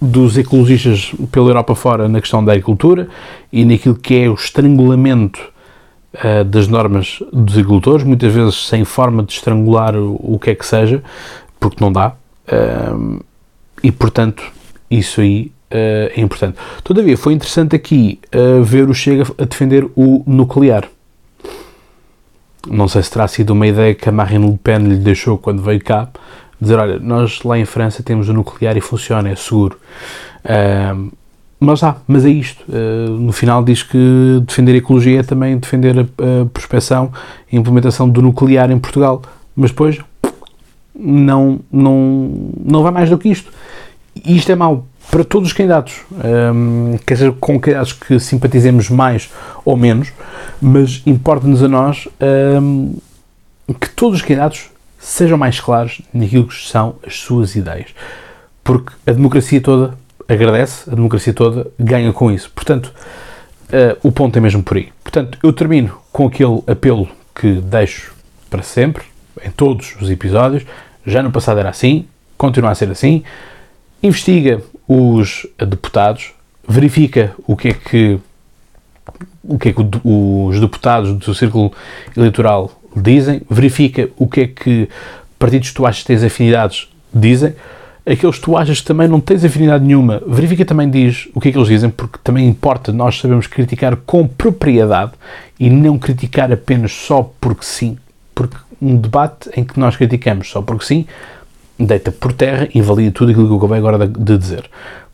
dos 0.00 0.38
ecologistas 0.38 1.12
pela 1.32 1.50
Europa 1.50 1.74
fora 1.74 2.08
na 2.08 2.20
questão 2.20 2.44
da 2.44 2.52
agricultura 2.52 3.08
e 3.52 3.64
naquilo 3.64 3.96
que 3.96 4.14
é 4.14 4.28
o 4.28 4.34
estrangulamento 4.34 5.40
uh, 6.14 6.44
das 6.44 6.68
normas 6.68 7.20
dos 7.32 7.54
agricultores, 7.54 8.04
muitas 8.04 8.32
vezes 8.32 8.68
sem 8.68 8.84
forma 8.84 9.22
de 9.22 9.32
estrangular 9.32 9.96
o, 9.96 10.14
o 10.22 10.38
que 10.38 10.50
é 10.50 10.54
que 10.54 10.64
seja, 10.64 11.02
porque 11.58 11.82
não 11.82 11.92
dá. 11.92 12.14
Uh, 12.46 13.24
e 13.82 13.90
portanto, 13.90 14.42
isso 14.90 15.20
aí 15.20 15.52
uh, 15.72 16.12
é 16.14 16.20
importante. 16.20 16.58
Todavia, 16.84 17.16
foi 17.16 17.32
interessante 17.32 17.74
aqui 17.74 18.20
ver 18.64 18.88
o 18.88 18.94
Chega 18.94 19.24
a 19.36 19.44
defender 19.44 19.84
o 19.96 20.22
nuclear. 20.26 20.88
Não 22.68 22.86
sei 22.86 23.02
se 23.02 23.10
terá 23.10 23.26
sido 23.26 23.50
uma 23.50 23.66
ideia 23.66 23.94
que 23.94 24.08
a 24.08 24.12
Marine 24.12 24.50
Le 24.50 24.58
Pen 24.58 24.78
lhe 24.78 24.96
deixou 24.96 25.38
quando 25.38 25.62
veio 25.62 25.82
cá, 25.82 26.08
dizer, 26.60 26.78
olha, 26.78 26.98
nós 26.98 27.42
lá 27.42 27.58
em 27.58 27.64
França 27.64 28.02
temos 28.02 28.28
o 28.28 28.32
nuclear 28.32 28.76
e 28.76 28.80
funciona, 28.80 29.28
é 29.28 29.36
seguro. 29.36 29.78
Mas 31.60 31.82
ah, 31.82 31.96
mas 32.06 32.24
é 32.24 32.30
isto. 32.30 32.64
Uh, 32.68 33.10
no 33.10 33.32
final 33.32 33.64
diz 33.64 33.82
que 33.82 34.40
defender 34.46 34.74
a 34.74 34.76
ecologia 34.76 35.20
é 35.20 35.22
também 35.22 35.58
defender 35.58 35.98
a, 35.98 36.02
a 36.02 36.46
prospecção 36.46 37.12
e 37.50 37.56
implementação 37.56 38.08
do 38.08 38.22
nuclear 38.22 38.70
em 38.70 38.78
Portugal. 38.78 39.22
Mas 39.56 39.70
depois 39.70 39.98
não, 40.94 41.58
não, 41.70 42.52
não 42.64 42.82
vai 42.82 42.92
mais 42.92 43.10
do 43.10 43.18
que 43.18 43.28
isto. 43.28 43.50
E 44.24 44.36
isto 44.36 44.52
é 44.52 44.54
mau 44.54 44.86
para 45.10 45.24
todos 45.24 45.48
os 45.48 45.54
candidatos, 45.54 46.02
um, 46.54 46.98
quer 47.06 47.14
dizer, 47.14 47.32
com 47.40 47.58
candidatos 47.58 47.94
que 47.94 48.20
simpatizemos 48.20 48.90
mais 48.90 49.30
ou 49.64 49.74
menos, 49.74 50.12
mas 50.60 51.02
importa-nos 51.06 51.62
a 51.62 51.68
nós 51.68 52.06
um, 52.60 52.94
que 53.80 53.88
todos 53.90 54.18
os 54.18 54.22
candidatos 54.22 54.68
sejam 55.08 55.38
mais 55.38 55.58
claros 55.58 56.02
naquilo 56.12 56.46
que 56.46 56.54
são 56.54 56.96
as 57.04 57.18
suas 57.18 57.56
ideias. 57.56 57.94
Porque 58.62 58.92
a 59.06 59.12
democracia 59.12 59.60
toda 59.60 59.94
agradece, 60.28 60.88
a 60.90 60.94
democracia 60.94 61.32
toda 61.32 61.66
ganha 61.78 62.12
com 62.12 62.30
isso. 62.30 62.50
Portanto, 62.54 62.92
uh, 63.70 64.06
o 64.06 64.12
ponto 64.12 64.36
é 64.36 64.40
mesmo 64.40 64.62
por 64.62 64.76
aí. 64.76 64.92
Portanto, 65.02 65.38
eu 65.42 65.50
termino 65.52 65.98
com 66.12 66.26
aquele 66.26 66.62
apelo 66.66 67.08
que 67.34 67.54
deixo 67.54 68.14
para 68.50 68.62
sempre, 68.62 69.04
em 69.42 69.50
todos 69.50 69.96
os 69.98 70.10
episódios. 70.10 70.64
Já 71.06 71.22
no 71.22 71.32
passado 71.32 71.58
era 71.58 71.70
assim, 71.70 72.06
continua 72.36 72.70
a 72.70 72.74
ser 72.74 72.90
assim. 72.90 73.24
Investiga 74.02 74.62
os 74.86 75.46
deputados, 75.58 76.32
verifica 76.68 77.34
o 77.46 77.56
que 77.56 77.68
é 77.68 77.72
que 77.72 78.18
o 79.42 79.58
que 79.58 79.70
é 79.70 79.72
que 79.72 79.80
os 80.04 80.60
deputados 80.60 81.14
do 81.14 81.24
seu 81.24 81.34
círculo 81.34 81.72
eleitoral 82.14 82.70
dizem, 83.02 83.42
verifica 83.48 84.08
o 84.16 84.26
que 84.26 84.40
é 84.40 84.46
que 84.46 84.88
partidos 85.38 85.68
que 85.68 85.74
tu 85.74 85.86
achas 85.86 86.02
que 86.02 86.08
tens 86.08 86.22
afinidades 86.22 86.88
dizem, 87.12 87.54
aqueles 88.04 88.36
que 88.36 88.42
tu 88.42 88.56
achas 88.56 88.80
que 88.80 88.86
também 88.86 89.06
não 89.06 89.20
tens 89.20 89.44
afinidade 89.44 89.84
nenhuma, 89.84 90.22
verifica 90.26 90.64
também 90.64 90.88
diz 90.90 91.28
o 91.34 91.40
que 91.40 91.48
é 91.48 91.52
que 91.52 91.58
eles 91.58 91.68
dizem, 91.68 91.90
porque 91.90 92.18
também 92.24 92.48
importa 92.48 92.92
nós 92.92 93.18
sabemos 93.18 93.46
criticar 93.46 93.96
com 93.96 94.26
propriedade 94.26 95.12
e 95.60 95.68
não 95.68 95.98
criticar 95.98 96.50
apenas 96.50 96.92
só 96.92 97.30
porque 97.40 97.64
sim, 97.64 97.98
porque 98.34 98.56
um 98.80 98.96
debate 98.96 99.50
em 99.56 99.64
que 99.64 99.78
nós 99.78 99.96
criticamos 99.96 100.50
só 100.50 100.62
porque 100.62 100.84
sim, 100.84 101.06
deita 101.78 102.10
por 102.10 102.32
terra, 102.32 102.68
invalida 102.74 103.12
tudo 103.12 103.30
aquilo 103.30 103.46
que 103.46 103.52
eu 103.52 103.58
acabei 103.58 103.78
agora 103.78 104.06
de 104.06 104.38
dizer. 104.38 104.68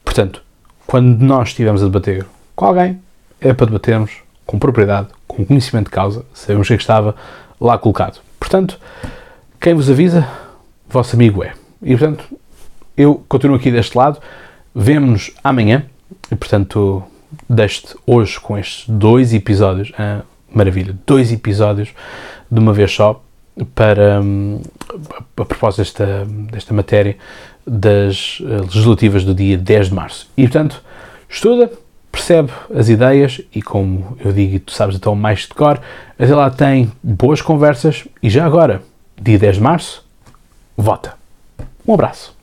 Portanto, 0.04 0.42
quando 0.86 1.20
nós 1.20 1.48
estivermos 1.48 1.82
a 1.82 1.86
debater 1.86 2.24
com 2.54 2.66
alguém, 2.66 2.98
é 3.40 3.52
para 3.52 3.66
debatermos 3.66 4.12
com 4.46 4.58
propriedade, 4.58 5.08
com 5.26 5.44
conhecimento 5.44 5.86
de 5.86 5.90
causa, 5.90 6.24
sabemos 6.32 6.68
que 6.68 6.74
estava 6.74 7.14
lá 7.60 7.78
colocado. 7.78 8.20
Portanto, 8.38 8.78
quem 9.60 9.74
vos 9.74 9.90
avisa, 9.90 10.28
vosso 10.88 11.16
amigo 11.16 11.42
é. 11.42 11.54
E 11.82 11.96
portanto, 11.96 12.24
eu 12.96 13.22
continuo 13.28 13.56
aqui 13.56 13.70
deste 13.70 13.96
lado, 13.96 14.18
vemo-nos 14.74 15.32
amanhã, 15.42 15.84
e 16.30 16.36
portanto, 16.36 17.02
deste 17.48 17.94
hoje 18.06 18.38
com 18.38 18.56
estes 18.58 18.88
dois 18.88 19.34
episódios, 19.34 19.92
ah, 19.98 20.22
maravilha, 20.52 20.96
dois 21.06 21.32
episódios 21.32 21.90
de 22.50 22.58
uma 22.58 22.72
vez 22.72 22.92
só, 22.92 23.22
para, 23.74 24.20
hum, 24.20 24.60
a 25.36 25.44
propósito 25.44 25.78
desta, 25.78 26.26
desta 26.50 26.74
matéria 26.74 27.16
das 27.66 28.38
eh, 28.42 28.60
legislativas 28.62 29.24
do 29.24 29.34
dia 29.34 29.56
10 29.56 29.88
de 29.88 29.94
março. 29.94 30.28
E, 30.36 30.42
portanto, 30.42 30.82
estuda, 31.28 31.70
percebe 32.14 32.52
as 32.74 32.88
ideias 32.88 33.40
e, 33.54 33.60
como 33.60 34.16
eu 34.24 34.32
digo, 34.32 34.54
e 34.54 34.58
tu 34.60 34.72
sabes 34.72 34.96
então 34.96 35.14
mais 35.14 35.40
de 35.40 35.48
cor, 35.48 35.80
até 36.18 36.34
lá 36.34 36.48
tem 36.48 36.90
boas 37.02 37.42
conversas 37.42 38.04
e 38.22 38.30
já 38.30 38.46
agora, 38.46 38.82
dia 39.20 39.38
10 39.38 39.56
de 39.56 39.62
março, 39.62 40.06
vota. 40.76 41.14
Um 41.86 41.94
abraço. 41.94 42.34